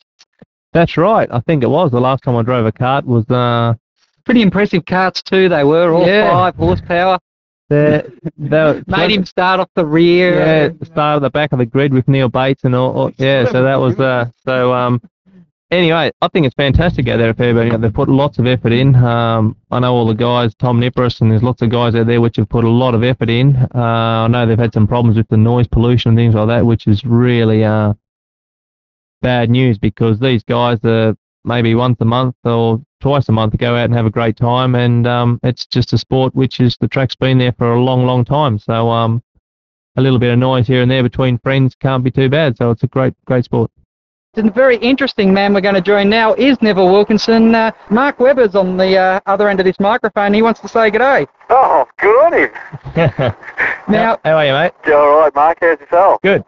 That's 0.73 0.97
right. 0.97 1.29
I 1.31 1.39
think 1.41 1.63
it 1.63 1.69
was 1.69 1.91
the 1.91 2.01
last 2.01 2.23
time 2.23 2.35
I 2.35 2.41
drove 2.43 2.65
a 2.65 2.71
kart 2.71 3.03
was 3.05 3.29
uh, 3.29 3.73
Pretty 4.25 4.41
impressive 4.41 4.83
karts 4.85 5.23
too. 5.23 5.47
They 5.49 5.63
were 5.63 5.93
all 5.93 6.05
Yeah. 6.07 6.31
five 6.31 6.55
horsepower. 6.55 7.17
the 7.69 8.11
the 8.37 8.83
Made 8.87 9.11
him 9.11 9.23
start 9.25 9.59
off 9.59 9.69
the 9.75 9.85
rear. 9.85 10.35
yeah 10.39 10.85
start 10.85 11.17
at 11.17 11.21
the 11.21 11.29
back 11.29 11.51
of 11.53 11.59
the 11.59 11.65
grid 11.65 11.93
with 11.93 12.07
Neal 12.07 12.27
Bates 12.29 12.63
and 12.63 12.75
all. 12.75 12.91
all 12.93 13.11
yeah, 13.17 13.45
so 13.45 13.63
that 13.63 13.75
was 13.79 13.97
uh 13.99 14.25
so 14.45 14.73
um. 14.73 15.01
Anyway, 15.71 16.11
I 16.21 16.27
think 16.27 16.45
it's 16.45 16.53
fantastic 16.55 17.07
out 17.07 17.17
there 17.17 17.29
at. 17.29 17.39
You 17.39 17.53
know, 17.53 17.77
They've 17.77 17.93
put 17.93 18.07
lots 18.07 18.37
of 18.37 18.45
effort 18.45 18.71
in. 18.71 18.95
Um, 18.95 19.57
I 19.71 19.79
know 19.79 19.95
all 19.95 20.05
the 20.05 20.13
guys, 20.13 20.53
Tom 20.55 20.79
Nipris, 20.79 21.21
and 21.21 21.31
there's 21.31 21.41
lots 21.41 21.63
of 21.63 21.69
guys 21.69 21.95
out 21.95 22.05
there 22.05 22.21
which 22.21 22.35
have 22.37 22.49
put 22.49 22.63
a 22.63 22.69
lot 22.69 22.93
of 22.93 23.03
effort 23.03 23.31
in. 23.31 23.55
Uh, 23.73 23.79
I 23.79 24.27
know 24.27 24.45
they've 24.45 24.59
had 24.59 24.73
some 24.73 24.87
problems 24.87 25.17
with 25.17 25.27
the 25.29 25.37
noise 25.37 25.67
pollution 25.67 26.09
and 26.09 26.17
things 26.17 26.35
like 26.35 26.47
that, 26.49 26.65
which 26.65 26.85
is 26.85 27.03
really 27.03 27.63
uh, 27.63 27.93
bad 29.23 29.49
news 29.49 29.79
because 29.79 30.19
these 30.19 30.43
guys 30.43 30.77
are 30.83 31.15
maybe 31.43 31.73
once 31.73 31.97
a 31.99 32.05
month 32.05 32.35
or 32.43 32.79
twice 33.01 33.27
a 33.29 33.31
month 33.31 33.57
go 33.57 33.75
out 33.75 33.85
and 33.85 33.93
have 33.95 34.05
a 34.05 34.11
great 34.11 34.37
time, 34.37 34.75
and 34.75 35.07
um, 35.07 35.39
it's 35.41 35.65
just 35.65 35.93
a 35.93 35.97
sport 35.97 36.35
which 36.35 36.59
is 36.59 36.77
the 36.79 36.87
track's 36.87 37.15
been 37.15 37.39
there 37.39 37.53
for 37.53 37.73
a 37.73 37.81
long, 37.81 38.05
long 38.05 38.23
time. 38.23 38.59
So 38.59 38.91
um, 38.91 39.23
a 39.95 40.01
little 40.01 40.19
bit 40.19 40.31
of 40.31 40.37
noise 40.37 40.67
here 40.67 40.83
and 40.83 40.91
there 40.91 41.01
between 41.01 41.39
friends 41.39 41.73
can't 41.73 42.03
be 42.03 42.11
too 42.11 42.29
bad. 42.29 42.55
So 42.55 42.69
it's 42.69 42.83
a 42.83 42.87
great, 42.87 43.15
great 43.25 43.45
sport. 43.45 43.71
And 44.37 44.49
a 44.49 44.51
very 44.51 44.75
interesting 44.77 45.33
man 45.33 45.53
we're 45.53 45.61
going 45.61 45.75
to 45.75 45.81
join 45.81 46.09
now 46.09 46.33
is 46.33 46.61
Neville 46.61 46.91
Wilkinson. 46.91 47.55
Uh, 47.55 47.71
Mark 47.89 48.19
Webber's 48.19 48.53
on 48.53 48.75
the 48.75 48.97
uh, 48.97 49.19
other 49.25 49.47
end 49.47 49.61
of 49.61 49.65
this 49.65 49.79
microphone. 49.79 50.33
He 50.33 50.41
wants 50.41 50.59
to 50.59 50.67
say 50.67 50.89
good 50.89 50.99
day. 50.99 51.25
Oh, 51.49 51.87
good 51.97 52.25
on 52.25 52.33
him. 52.33 53.35
Now, 53.87 54.19
how 54.25 54.37
are 54.37 54.45
you, 54.45 54.51
mate? 54.51 54.73
You 54.85 54.95
all 54.95 55.19
right, 55.19 55.33
Mark? 55.35 55.59
How's 55.61 55.79
yourself? 55.79 56.21
Good. 56.21 56.43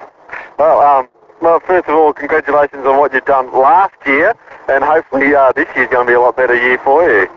Well, 0.60 0.82
um, 0.82 1.08
well, 1.42 1.62
first 1.62 1.88
of 1.88 1.96
all, 1.96 2.12
congratulations 2.12 2.86
on 2.86 2.98
what 2.98 3.14
you've 3.14 3.26
done 3.26 3.54
last 3.54 3.96
year, 4.06 4.34
and 4.68 4.84
hopefully 4.84 5.34
uh, 5.34 5.54
this 5.54 5.68
year's 5.76 5.90
going 5.90 6.08
to 6.08 6.12
be 6.12 6.16
a 6.16 6.20
lot 6.20 6.36
better 6.36 6.56
year 6.56 6.80
for 6.84 7.10
you. 7.10 7.28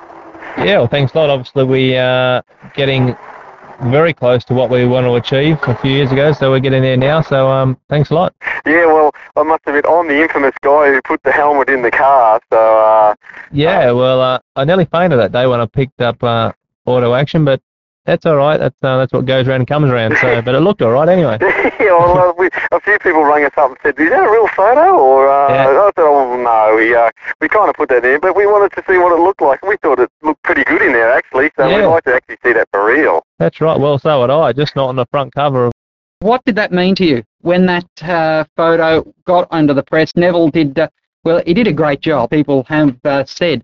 Yeah, 0.59 0.79
well, 0.79 0.89
thanks 0.89 1.15
a 1.15 1.19
lot. 1.19 1.31
Obviously, 1.31 1.65
we 1.65 1.97
are 1.97 2.43
getting 2.75 3.17
very 3.85 4.12
close 4.12 4.45
to 4.45 4.55
what 4.55 4.71
we 4.71 4.87
want 4.87 5.07
to 5.07 5.14
achieve 5.14 5.59
a 5.62 5.77
few 5.77 5.90
years 5.90 6.12
ago, 6.12 6.33
so 6.33 6.51
we're 6.51 6.61
getting 6.61 6.83
there 6.83 6.97
now. 6.97 7.23
So 7.23 7.49
um, 7.49 7.79
thanks 7.88 8.11
a 8.11 8.14
lot. 8.14 8.35
Yeah, 8.66 8.87
well, 8.87 9.12
I 9.37 9.43
must 9.43 9.62
admit, 9.66 9.87
I'm 9.88 10.07
the 10.07 10.21
infamous 10.21 10.55
guy 10.62 10.93
who 10.93 11.01
put 11.03 11.23
the 11.23 11.33
helmet 11.33 11.69
in 11.71 11.83
the 11.83 11.90
car, 11.90 12.40
so 12.53 12.59
uh, 12.59 13.14
Yeah, 13.53 13.90
well, 13.93 14.21
uh, 14.21 14.38
I 14.57 14.64
nearly 14.64 14.85
fainted 14.87 15.19
that 15.19 15.33
day 15.33 15.47
when 15.47 15.61
I 15.61 15.66
picked 15.66 16.01
up 16.01 16.23
uh, 16.23 16.53
auto 16.85 17.14
action, 17.14 17.45
but 17.45 17.61
that's 18.07 18.25
all 18.27 18.37
right. 18.37 18.57
That's 18.59 18.77
uh, 18.83 18.99
that's 18.99 19.13
what 19.13 19.27
goes 19.27 19.47
around 19.47 19.61
and 19.61 19.69
comes 19.69 19.91
around. 19.91 20.17
So, 20.21 20.41
but 20.43 20.55
it 20.55 20.61
looked 20.61 20.83
all 20.83 20.91
right 20.93 21.09
anyway. 21.09 21.39
yeah, 21.43 21.71
well, 21.91 22.31
uh, 22.31 22.33
we, 22.37 22.49
a 22.73 22.81
few 22.81 22.99
people 22.99 23.25
rang 23.25 23.45
us 23.45 23.53
up 23.57 23.71
and 23.71 23.79
said, 23.83 23.99
"Is 24.01 24.11
that 24.11 24.27
a 24.27 24.31
real 24.31 24.49
photo?" 24.49 24.97
Or 24.99 25.29
uh, 25.29 25.53
Yeah. 25.53 25.69
I 25.71 25.87
said, 25.87 25.93
"Oh 25.99 26.37
no, 26.37 26.77
we 26.77 26.95
uh, 26.95 27.11
we 27.41 27.49
kind 27.49 27.69
of 27.69 27.75
put 27.77 27.89
that 27.91 28.05
in, 28.05 28.21
but 28.21 28.35
we 28.35 28.47
wanted 28.47 28.73
to 28.77 28.83
see 28.89 28.97
what 28.99 29.13
it 29.13 29.23
looked 29.23 29.43
like. 29.43 29.63
We 29.63 29.77
thought 29.83 30.01
it 30.01 30.11
looked 30.23 30.43
pretty 30.43 30.65
good 30.65 30.83
in 30.83 30.93
there 30.93 31.13
actually, 31.13 31.51
so 31.57 31.69
Yeah. 31.69 31.79
we'd 31.81 31.87
like 31.87 32.05
to 32.05 32.15
actually 32.15 32.39
see 32.43 32.53
that 32.53 32.69
for 32.73 32.85
real." 32.87 33.23
That's 33.39 33.61
right. 33.61 33.79
Well, 33.79 33.99
so 33.99 34.21
would 34.21 34.31
I. 34.31 34.53
Just 34.53 34.77
not 34.77 34.89
on 34.89 34.97
the 34.97 35.07
front 35.11 35.35
cover 35.35 35.67
of. 35.67 35.73
what 36.21 36.45
did 36.45 36.57
that 36.57 36.73
mean 36.73 36.95
to 36.97 37.05
you 37.05 37.23
when 37.43 37.65
that 37.67 37.87
uh, 38.03 38.45
photo 38.57 39.05
got 39.27 39.47
under 39.51 39.73
the 39.75 39.83
press? 39.83 40.15
Neville 40.17 40.49
did, 40.51 40.79
uh, 40.79 40.89
well, 41.25 41.43
he 41.47 41.55
did 41.55 41.67
a 41.67 41.73
great 41.73 42.01
job. 42.01 42.31
People 42.31 42.65
have 42.65 42.97
uh, 43.05 43.25
said 43.25 43.63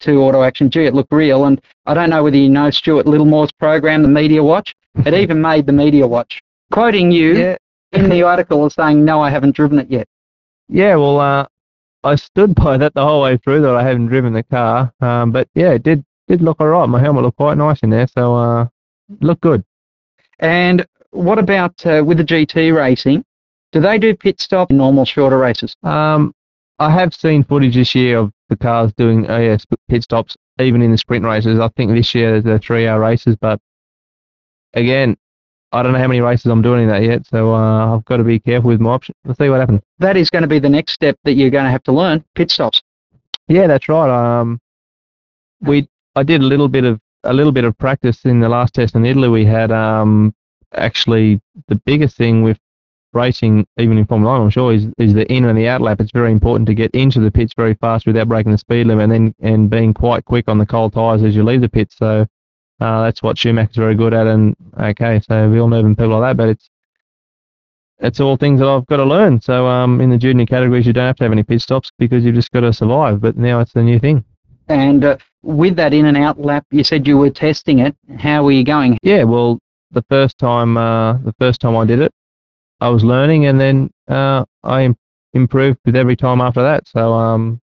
to 0.00 0.22
Auto 0.22 0.42
Action, 0.42 0.70
gee, 0.70 0.84
it 0.84 0.94
looked 0.94 1.12
real. 1.12 1.44
And 1.46 1.60
I 1.86 1.94
don't 1.94 2.10
know 2.10 2.22
whether 2.24 2.36
you 2.36 2.48
know 2.48 2.70
Stuart 2.70 3.06
Littlemore's 3.06 3.52
program, 3.52 4.02
The 4.02 4.08
Media 4.08 4.42
Watch. 4.42 4.74
It 5.04 5.14
even 5.22 5.40
made 5.40 5.66
The 5.66 5.72
Media 5.72 6.06
Watch. 6.06 6.40
Quoting 6.72 7.10
you 7.10 7.36
Yeah. 7.36 7.56
in 7.92 8.08
the 8.08 8.22
article 8.32 8.64
as 8.66 8.74
saying, 8.74 9.04
no, 9.04 9.20
I 9.20 9.30
haven't 9.30 9.54
driven 9.56 9.78
it 9.78 9.90
yet. 9.90 10.06
Yeah. 10.68 10.96
Well, 10.96 11.20
uh, 11.20 11.46
I 12.04 12.14
stood 12.16 12.54
by 12.54 12.76
that 12.78 12.94
the 12.94 13.02
whole 13.04 13.22
way 13.22 13.36
through. 13.36 13.62
That 13.62 13.74
I 13.76 13.82
haven't 13.82 14.06
driven 14.08 14.32
the 14.32 14.42
car. 14.44 14.92
Um, 15.00 15.32
but 15.32 15.48
yeah, 15.54 15.72
it 15.72 15.82
did 15.82 16.04
did 16.28 16.40
look 16.42 16.60
all 16.60 16.68
right. 16.68 16.86
My 16.88 17.00
helmet 17.00 17.22
looked 17.24 17.36
quite 17.36 17.56
nice 17.56 17.80
in 17.82 17.90
there, 17.90 18.06
so 18.08 18.34
uh, 18.34 18.66
looked 19.20 19.40
good. 19.42 19.64
And 20.40 20.84
what 21.10 21.38
about 21.38 21.84
uh, 21.86 22.02
with 22.04 22.18
the 22.18 22.24
GT 22.24 22.74
racing? 22.76 23.24
Do 23.72 23.80
they 23.80 23.98
do 23.98 24.14
pit 24.14 24.40
stop 24.40 24.70
in 24.70 24.76
normal 24.76 25.04
shorter 25.04 25.38
races? 25.38 25.74
Um, 25.82 26.32
I 26.78 26.90
have 26.90 27.14
seen 27.14 27.42
footage 27.44 27.74
this 27.74 27.94
year 27.94 28.18
of 28.18 28.32
the 28.48 28.56
cars 28.56 28.92
doing 28.96 29.28
uh, 29.28 29.38
yeah, 29.38 29.56
pit 29.88 30.02
stops, 30.02 30.36
even 30.60 30.82
in 30.82 30.92
the 30.92 30.98
sprint 30.98 31.24
races. 31.24 31.58
I 31.58 31.68
think 31.76 31.92
this 31.92 32.14
year 32.14 32.40
there's 32.40 32.64
three-hour 32.64 33.00
races, 33.00 33.36
but 33.40 33.60
again, 34.74 35.16
I 35.72 35.82
don't 35.82 35.92
know 35.92 35.98
how 35.98 36.08
many 36.08 36.20
races 36.20 36.46
I'm 36.46 36.62
doing 36.62 36.84
in 36.84 36.88
that 36.88 37.02
yet, 37.02 37.26
so 37.26 37.54
uh, 37.54 37.96
I've 37.96 38.04
got 38.04 38.18
to 38.18 38.24
be 38.24 38.38
careful 38.38 38.68
with 38.68 38.80
my 38.80 38.90
options. 38.90 39.16
Let's 39.24 39.38
see 39.38 39.48
what 39.48 39.60
happens. 39.60 39.80
That 39.98 40.16
is 40.16 40.30
going 40.30 40.42
to 40.42 40.48
be 40.48 40.58
the 40.58 40.68
next 40.68 40.92
step 40.92 41.18
that 41.24 41.34
you're 41.34 41.50
going 41.50 41.64
to 41.64 41.70
have 41.70 41.82
to 41.84 41.92
learn, 41.92 42.24
pit 42.34 42.50
stops. 42.50 42.80
Yeah, 43.48 43.66
that's 43.66 43.88
right. 43.88 44.08
Um, 44.08 44.60
we 45.60 45.88
I 46.14 46.22
did 46.22 46.40
a 46.40 46.44
little 46.44 46.68
bit 46.68 46.84
of 46.84 47.00
a 47.24 47.32
little 47.32 47.52
bit 47.52 47.64
of 47.64 47.76
practice 47.78 48.24
in 48.24 48.40
the 48.40 48.48
last 48.48 48.74
test 48.74 48.94
in 48.94 49.04
Italy. 49.04 49.28
We 49.28 49.44
had 49.44 49.70
um, 49.72 50.34
actually 50.72 51.40
the 51.68 51.76
biggest 51.84 52.16
thing 52.16 52.42
with 52.42 52.58
racing, 53.16 53.66
even 53.78 53.98
in 53.98 54.06
Formula 54.06 54.34
One, 54.34 54.42
I'm 54.42 54.50
sure, 54.50 54.72
is 54.72 54.86
is 54.98 55.14
the 55.14 55.30
in 55.32 55.44
and 55.44 55.58
the 55.58 55.68
out 55.68 55.80
lap. 55.80 56.00
It's 56.00 56.12
very 56.12 56.30
important 56.30 56.66
to 56.68 56.74
get 56.74 56.90
into 56.92 57.20
the 57.20 57.30
pits 57.30 57.52
very 57.56 57.74
fast 57.74 58.06
without 58.06 58.28
breaking 58.28 58.52
the 58.52 58.58
speed 58.58 58.86
limit, 58.86 59.04
and 59.04 59.12
then 59.12 59.34
and 59.40 59.70
being 59.70 59.92
quite 59.92 60.24
quick 60.24 60.48
on 60.48 60.58
the 60.58 60.66
cold 60.66 60.92
tyres 60.92 61.22
as 61.22 61.34
you 61.34 61.42
leave 61.42 61.60
the 61.60 61.68
pits. 61.68 61.96
So 61.98 62.26
uh, 62.80 63.02
that's 63.02 63.22
what 63.22 63.38
Schumacher's 63.38 63.76
very 63.76 63.94
good 63.94 64.14
at. 64.14 64.26
And 64.26 64.54
okay, 64.78 65.20
so 65.20 65.50
Villeneuve 65.50 65.86
and 65.86 65.98
people 65.98 66.18
like 66.18 66.30
that, 66.30 66.36
but 66.36 66.48
it's 66.50 66.70
it's 68.00 68.20
all 68.20 68.36
things 68.36 68.60
that 68.60 68.68
I've 68.68 68.86
got 68.86 68.98
to 68.98 69.04
learn. 69.04 69.40
So 69.40 69.66
um, 69.66 70.00
in 70.00 70.10
the 70.10 70.18
junior 70.18 70.46
categories, 70.46 70.86
you 70.86 70.92
don't 70.92 71.06
have 71.06 71.16
to 71.16 71.24
have 71.24 71.32
any 71.32 71.42
pit 71.42 71.62
stops 71.62 71.90
because 71.98 72.24
you've 72.24 72.34
just 72.34 72.52
got 72.52 72.60
to 72.60 72.72
survive. 72.72 73.20
But 73.20 73.36
now 73.36 73.60
it's 73.60 73.72
the 73.72 73.82
new 73.82 73.98
thing. 73.98 74.24
And 74.68 75.04
uh, 75.04 75.16
with 75.42 75.76
that 75.76 75.94
in 75.94 76.06
and 76.06 76.16
out 76.16 76.40
lap, 76.40 76.66
you 76.70 76.84
said 76.84 77.06
you 77.06 77.16
were 77.16 77.30
testing 77.30 77.78
it. 77.78 77.96
How 78.18 78.44
were 78.44 78.52
you 78.52 78.64
going? 78.64 78.98
Yeah, 79.02 79.22
well, 79.22 79.58
the 79.92 80.04
first 80.10 80.38
time, 80.38 80.76
uh, 80.76 81.14
the 81.18 81.34
first 81.38 81.60
time 81.60 81.76
I 81.76 81.84
did 81.84 82.00
it, 82.00 82.12
I 82.80 82.88
was 82.88 83.04
learning, 83.04 83.46
and 83.46 83.58
then 83.60 83.90
uh, 84.08 84.44
I 84.62 84.82
im- 84.84 84.96
improved 85.34 85.78
with 85.84 85.96
every 85.96 86.16
time 86.16 86.40
after 86.40 86.62
that. 86.62 86.86
So 86.88 87.12
um, 87.14 87.60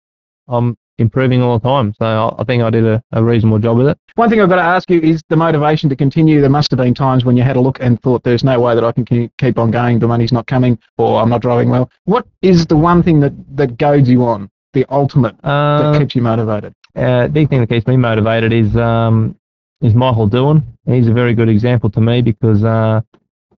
I'm 0.48 0.78
improving 1.00 1.42
all 1.42 1.58
the 1.58 1.68
time. 1.68 1.94
So 1.98 2.06
I, 2.06 2.42
I 2.42 2.44
think 2.44 2.62
I 2.62 2.70
did 2.70 2.86
a, 2.86 3.02
a 3.14 3.24
reasonable 3.24 3.60
job 3.60 3.78
with 3.78 3.88
it. 3.88 3.98
One 4.16 4.30
thing 4.30 4.42
I've 4.42 4.50
got 4.50 4.58
to 4.58 4.62
ask 4.62 4.90
you 4.90 5.00
is 5.00 5.24
the 5.30 5.36
motivation 5.36 5.90
to 5.90 5.96
continue. 5.96 6.42
There 6.42 6.50
must 6.50 6.70
have 6.72 6.78
been 6.78 6.94
times 6.94 7.24
when 7.26 7.38
you 7.38 7.44
had 7.44 7.56
a 7.56 7.62
look 7.62 7.78
and 7.80 8.00
thought, 8.02 8.24
"There's 8.24 8.44
no 8.44 8.60
way 8.60 8.76
that 8.76 8.84
I 8.84 8.92
can 8.92 9.06
keep 9.38 9.58
on 9.58 9.72
going. 9.72 10.00
The 10.00 10.08
money's 10.08 10.32
not 10.32 10.46
coming, 10.48 10.78
or 10.98 11.22
I'm 11.22 11.30
not 11.30 11.42
driving 11.42 11.70
well." 11.70 11.90
What 12.06 12.28
is 12.42 12.66
the 12.66 12.78
one 12.78 13.02
thing 13.02 13.20
that 13.22 13.34
that 13.56 13.78
goads 13.78 14.10
you 14.10 14.26
on? 14.26 14.50
The 14.74 14.86
ultimate 14.92 15.36
that 15.42 15.50
Uh, 15.50 15.98
keeps 16.00 16.14
you 16.16 16.22
motivated. 16.22 16.74
uh, 16.96 17.28
the 17.28 17.46
thing 17.48 17.60
that 17.62 17.70
keeps 17.70 17.88
me 17.88 17.98
motivated 17.98 18.54
is 18.54 18.76
um, 18.76 19.36
is 19.82 19.96
Michael 19.96 20.30
Doohan. 20.30 20.62
He's 20.86 21.08
a 21.08 21.14
very 21.14 21.34
good 21.34 21.50
example 21.50 21.90
to 21.92 22.02
me 22.02 22.22
because 22.22 22.64
uh, 22.64 23.02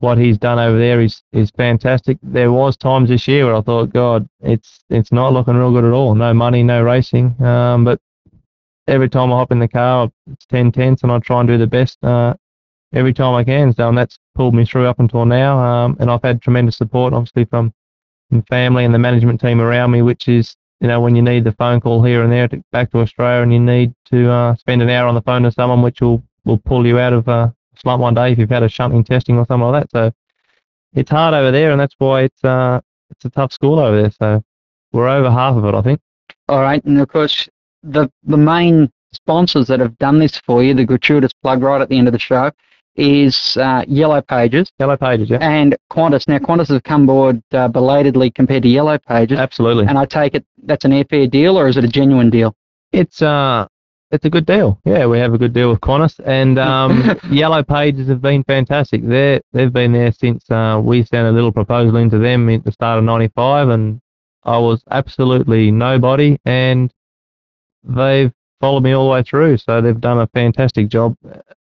what 0.02 0.18
he's 0.18 0.38
done 0.38 0.60
over 0.60 0.78
there 0.78 1.00
is 1.00 1.22
is 1.32 1.52
fantastic. 1.52 2.18
There 2.24 2.52
was 2.52 2.76
times 2.76 3.10
this 3.10 3.28
year 3.28 3.46
where 3.46 3.56
I 3.56 3.62
thought, 3.62 3.94
God, 3.94 4.28
it's 4.42 4.84
it's 4.90 5.12
not 5.12 5.34
looking 5.34 5.56
real 5.56 5.72
good 5.72 5.86
at 5.86 5.94
all. 5.94 6.16
No 6.16 6.34
money, 6.34 6.64
no 6.64 6.82
racing. 6.82 7.42
Um, 7.44 7.86
but 7.86 8.00
every 8.88 9.10
time 9.10 9.32
I 9.32 9.38
hop 9.38 9.52
in 9.52 9.60
the 9.60 9.68
car, 9.68 10.12
it's 10.32 10.46
ten 10.46 10.72
tenths, 10.72 11.04
and 11.04 11.12
I 11.12 11.20
try 11.20 11.40
and 11.40 11.48
do 11.48 11.58
the 11.58 11.68
best 11.68 12.04
uh, 12.04 12.34
every 12.94 13.14
time 13.14 13.36
I 13.36 13.44
can. 13.44 13.74
So 13.74 13.88
and 13.88 13.98
that's 13.98 14.18
pulled 14.36 14.56
me 14.56 14.66
through 14.66 14.88
up 14.88 15.00
until 15.00 15.26
now. 15.26 15.60
Um, 15.60 15.98
and 16.00 16.10
I've 16.10 16.24
had 16.24 16.42
tremendous 16.42 16.78
support, 16.78 17.14
obviously 17.14 17.46
from, 17.46 17.74
from 18.30 18.42
family 18.44 18.86
and 18.86 18.94
the 18.94 19.00
management 19.00 19.40
team 19.40 19.62
around 19.62 19.92
me, 19.92 20.02
which 20.02 20.28
is 20.28 20.56
you 20.80 20.88
know 20.88 21.00
when 21.00 21.16
you 21.16 21.22
need 21.22 21.44
the 21.44 21.54
phone 21.54 21.80
call 21.80 22.04
here 22.04 22.24
and 22.24 22.32
there 22.32 22.48
to, 22.48 22.64
back 22.72 22.92
to 22.92 23.00
Australia, 23.00 23.44
and 23.44 23.54
you 23.54 23.60
need 23.60 23.94
to 24.06 24.30
uh, 24.32 24.56
spend 24.56 24.82
an 24.82 24.90
hour 24.90 25.08
on 25.08 25.16
the 25.16 25.22
phone 25.22 25.44
to 25.44 25.52
someone, 25.52 25.82
which 25.82 26.02
will 26.02 26.24
will 26.44 26.58
pull 26.58 26.88
you 26.88 26.98
out 26.98 27.14
of 27.14 27.30
uh, 27.30 27.50
slump 27.82 28.02
one 28.02 28.14
day 28.14 28.32
if 28.32 28.38
you've 28.38 28.50
had 28.50 28.64
a 28.64 28.70
shunting 28.70 29.04
testing 29.04 29.38
or 29.38 29.46
something 29.46 29.68
like 29.68 29.84
that. 29.84 29.92
So 29.92 30.12
it's 30.94 31.10
hard 31.10 31.34
over 31.34 31.52
there, 31.52 31.72
and 31.72 31.80
that's 31.80 31.96
why 31.98 32.24
it's 32.24 32.44
uh 32.44 32.80
it's 33.10 33.26
a 33.26 33.30
tough 33.30 33.52
school 33.52 33.80
over 33.80 34.02
there. 34.02 34.12
So 34.12 34.44
we're 34.92 35.08
over 35.08 35.30
half 35.30 35.56
of 35.56 35.66
it, 35.66 35.76
I 35.76 35.82
think. 35.82 36.00
All 36.48 36.62
right, 36.62 36.84
and 36.84 37.00
of 37.00 37.08
course, 37.08 37.48
the 37.84 38.12
the 38.24 38.38
main 38.38 38.92
sponsors 39.14 39.68
that 39.68 39.80
have 39.80 39.98
done 39.98 40.20
this 40.20 40.38
for 40.46 40.64
you, 40.64 40.74
the 40.74 40.86
gratuitous 40.86 41.32
plug 41.42 41.62
right 41.62 41.82
at 41.82 41.90
the 41.90 41.98
end 41.98 42.08
of 42.08 42.14
the 42.14 42.20
show, 42.20 42.52
is 42.96 43.58
uh, 43.58 43.84
Yellow 43.88 44.22
Pages 44.22 44.72
Yellow 44.80 44.98
pages, 44.98 45.30
yeah. 45.30 45.38
and 45.42 45.78
Qantas. 45.92 46.28
Now, 46.28 46.40
Qantas 46.40 46.70
have 46.70 46.84
come 46.84 47.04
aboard 47.04 47.42
uh, 47.52 47.68
belatedly 47.68 48.32
compared 48.32 48.64
to 48.64 48.70
Yellow 48.70 48.98
Pages, 49.00 49.40
Absolutely. 49.40 49.86
and 49.88 49.98
I 49.98 50.06
take 50.06 50.36
it 50.36 50.46
that's 50.64 50.86
an 50.86 50.92
airfare 50.92 51.30
deal, 51.30 51.58
or 51.58 51.68
is 51.68 51.78
it 51.78 51.84
a 51.84 51.88
genuine 51.90 52.30
deal? 52.30 52.54
It's 52.92 53.22
uh 53.22 53.68
it's 54.12 54.26
a 54.26 54.30
good 54.30 54.46
deal. 54.46 54.80
Yeah, 54.86 55.06
we 55.06 55.20
have 55.20 55.34
a 55.34 55.38
good 55.38 55.54
deal 55.54 55.70
with 55.70 55.82
Qantas, 55.82 56.20
and 56.26 56.60
um, 56.60 57.20
Yellow 57.32 57.64
Pages 57.64 58.10
have 58.10 58.22
been 58.22 58.44
fantastic. 58.44 59.08
They 59.08 59.42
they've 59.54 59.72
been 59.72 59.94
there 59.94 60.12
since 60.12 60.50
uh, 60.50 60.82
we 60.84 61.04
sent 61.04 61.28
a 61.28 61.32
little 61.32 61.52
proposal 61.52 61.98
into 61.98 62.20
them 62.20 62.50
at 62.50 62.64
the 62.64 62.72
start 62.72 63.00
of 63.00 63.06
'95, 63.06 63.70
and 63.70 64.02
I 64.44 64.58
was 64.58 64.84
absolutely 64.92 65.72
nobody, 65.72 66.38
and 66.46 66.94
they've 67.84 68.32
followed 68.60 68.84
me 68.84 68.92
all 68.92 69.08
the 69.08 69.14
way 69.14 69.24
through. 69.24 69.58
So 69.58 69.82
they've 69.82 70.00
done 70.00 70.20
a 70.20 70.28
fantastic 70.28 70.90
job. 70.90 71.16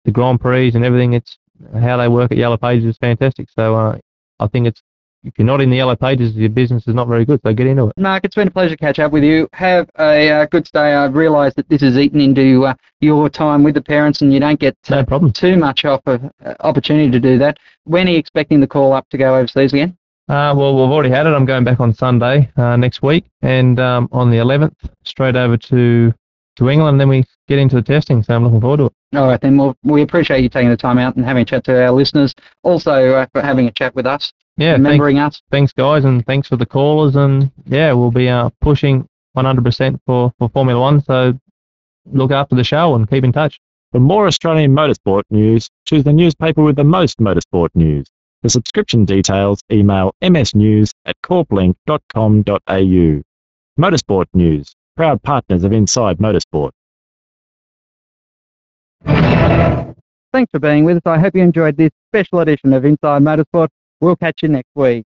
The 0.06 0.12
Grand 0.12 0.42
Prix 0.42 0.72
and 0.74 0.84
everything. 0.84 1.14
It's 1.14 1.38
how 1.74 1.98
they 1.98 2.08
work 2.08 2.32
at 2.32 2.38
Yellow 2.38 2.58
Pages 2.58 2.86
is 2.86 2.98
fantastic. 2.98 3.50
So 3.56 3.76
uh, 3.76 3.98
I 4.40 4.48
think 4.48 4.68
it's 4.68 4.82
if 5.24 5.34
you're 5.38 5.46
not 5.46 5.62
in 5.62 5.70
the 5.70 5.78
Yellow 5.78 5.96
Pages, 5.96 6.36
your 6.36 6.50
business 6.50 6.88
is 6.88 6.96
not 6.96 7.08
very 7.08 7.26
good. 7.26 7.40
So 7.46 7.54
get 7.54 7.68
into 7.68 7.88
it. 7.88 7.94
Mark, 7.98 8.24
it's 8.24 8.36
been 8.36 8.48
a 8.48 8.52
pleasure 8.52 8.76
to 8.76 8.78
catch 8.78 9.00
up 9.00 9.12
with 9.12 9.24
you. 9.24 9.48
Have 9.54 9.90
a 10.00 10.30
uh, 10.30 10.46
good 10.46 10.66
stay. 10.66 10.94
I 10.94 11.06
realise 11.06 11.54
that 11.56 11.70
this 11.70 11.82
is 11.82 11.98
eaten 11.98 12.20
into 12.20 12.66
uh, 12.66 12.74
your 13.02 13.30
time 13.30 13.64
with 13.64 13.76
the 13.76 13.82
parents, 13.82 14.22
and 14.22 14.34
you 14.34 14.40
don't 14.40 14.60
get 14.60 14.76
uh, 14.90 14.96
No 14.96 15.06
problem. 15.06 15.32
too 15.32 15.58
much 15.58 15.86
off 15.86 16.02
of 16.08 16.24
uh, 16.46 16.56
opportunity 16.62 17.12
to 17.12 17.20
do 17.20 17.38
that. 17.38 17.58
When 17.84 18.08
are 18.08 18.12
you 18.12 18.18
expecting 18.18 18.60
the 18.60 18.68
call 18.68 18.94
up 18.94 19.08
to 19.10 19.18
go 19.18 19.36
overseas 19.36 19.74
again? 19.74 19.98
Uh, 20.30 20.54
well, 20.56 20.74
we've 20.76 20.92
already 20.92 21.10
had 21.10 21.28
it. 21.28 21.32
I'm 21.32 21.46
going 21.46 21.64
back 21.64 21.80
on 21.80 21.94
Sunday 21.94 22.50
uh, 22.56 22.76
next 22.78 23.02
week, 23.02 23.26
and 23.42 23.80
um, 23.80 24.08
on 24.12 24.32
the 24.32 24.38
11th, 24.38 24.74
straight 25.04 25.36
over 25.36 25.58
to 25.58 26.14
to 26.58 26.70
England. 26.70 27.00
Then 27.00 27.10
we 27.10 27.24
get 27.48 27.60
into 27.60 27.76
the 27.76 27.82
testing. 27.82 28.22
So 28.24 28.36
I'm 28.36 28.44
looking 28.44 28.62
forward 28.62 28.78
to 28.78 28.86
it. 28.86 28.94
All 29.16 29.28
right, 29.28 29.40
then. 29.42 29.58
Well, 29.58 29.76
we 29.84 30.02
appreciate 30.02 30.42
you 30.42 30.50
taking 30.50 30.70
the 30.70 30.78
time 30.78 30.98
out 30.98 31.16
and 31.16 31.26
having 31.26 31.42
a 31.42 31.46
chat 31.46 31.64
to 31.66 31.84
our 31.84 31.92
listeners. 31.92 32.34
Also, 32.64 32.92
uh, 33.14 33.26
for 33.34 33.42
having 33.42 33.68
a 33.68 33.72
chat 33.72 33.96
with 33.96 34.06
us, 34.06 34.32
Yeah, 34.62 34.74
thanks, 34.74 34.84
remembering 34.84 35.18
us. 35.18 35.42
thanks 35.50 35.74
guys, 35.74 36.06
and 36.06 36.24
thanks 36.28 36.48
for 36.48 36.56
the 36.56 36.68
callers. 36.68 37.16
And 37.16 37.52
yeah, 37.66 37.94
we'll 37.94 38.12
be 38.12 38.30
uh, 38.30 38.52
pushing 38.62 39.08
100% 39.36 40.00
for 40.06 40.32
for 40.38 40.50
Formula 40.50 40.80
One. 40.80 41.02
So 41.02 41.34
look 42.06 42.32
after 42.32 42.56
the 42.56 42.64
show 42.64 42.94
and 42.94 43.10
keep 43.10 43.24
in 43.24 43.32
touch. 43.32 43.60
For 43.92 44.00
more 44.00 44.28
Australian 44.28 44.76
motorsport 44.76 45.24
news, 45.32 45.68
choose 45.86 46.04
the 46.04 46.14
newspaper 46.14 46.62
with 46.62 46.76
the 46.76 46.84
most 46.84 47.18
motorsport 47.18 47.70
news. 47.74 48.06
For 48.44 48.50
subscription 48.50 49.04
details, 49.04 49.62
email 49.72 50.14
msnews 50.22 50.92
at 51.06 51.16
corplink.com.au. 51.24 53.22
Motorsport 53.80 54.26
News, 54.34 54.76
proud 54.96 55.24
partners 55.24 55.64
of 55.64 55.74
Inside 55.74 56.20
Motorsport. 56.20 56.72
Thanks 59.06 60.52
for 60.52 60.60
being 60.60 60.86
with 60.86 60.98
us. 60.98 61.04
I 61.06 61.18
hope 61.18 61.36
you 61.36 61.42
enjoyed 61.42 61.78
this 61.78 61.92
special 62.10 62.42
edition 62.42 62.74
of 62.74 62.86
Inside 62.86 63.24
Motorsport. 63.24 63.70
We'll 64.02 64.16
catch 64.16 64.42
you 64.42 64.50
next 64.50 64.72
week. 64.76 65.06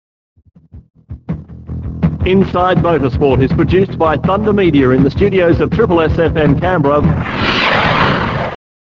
Inside 2.24 2.78
Motorsport 2.78 3.42
is 3.42 3.52
produced 3.52 3.98
by 3.98 4.16
Thunder 4.16 4.52
Media 4.52 4.90
in 4.90 5.02
the 5.02 5.10
studios 5.10 5.60
of 5.60 5.70
Triple 5.70 5.98
SFM 5.98 6.60
Canberra 6.60 7.00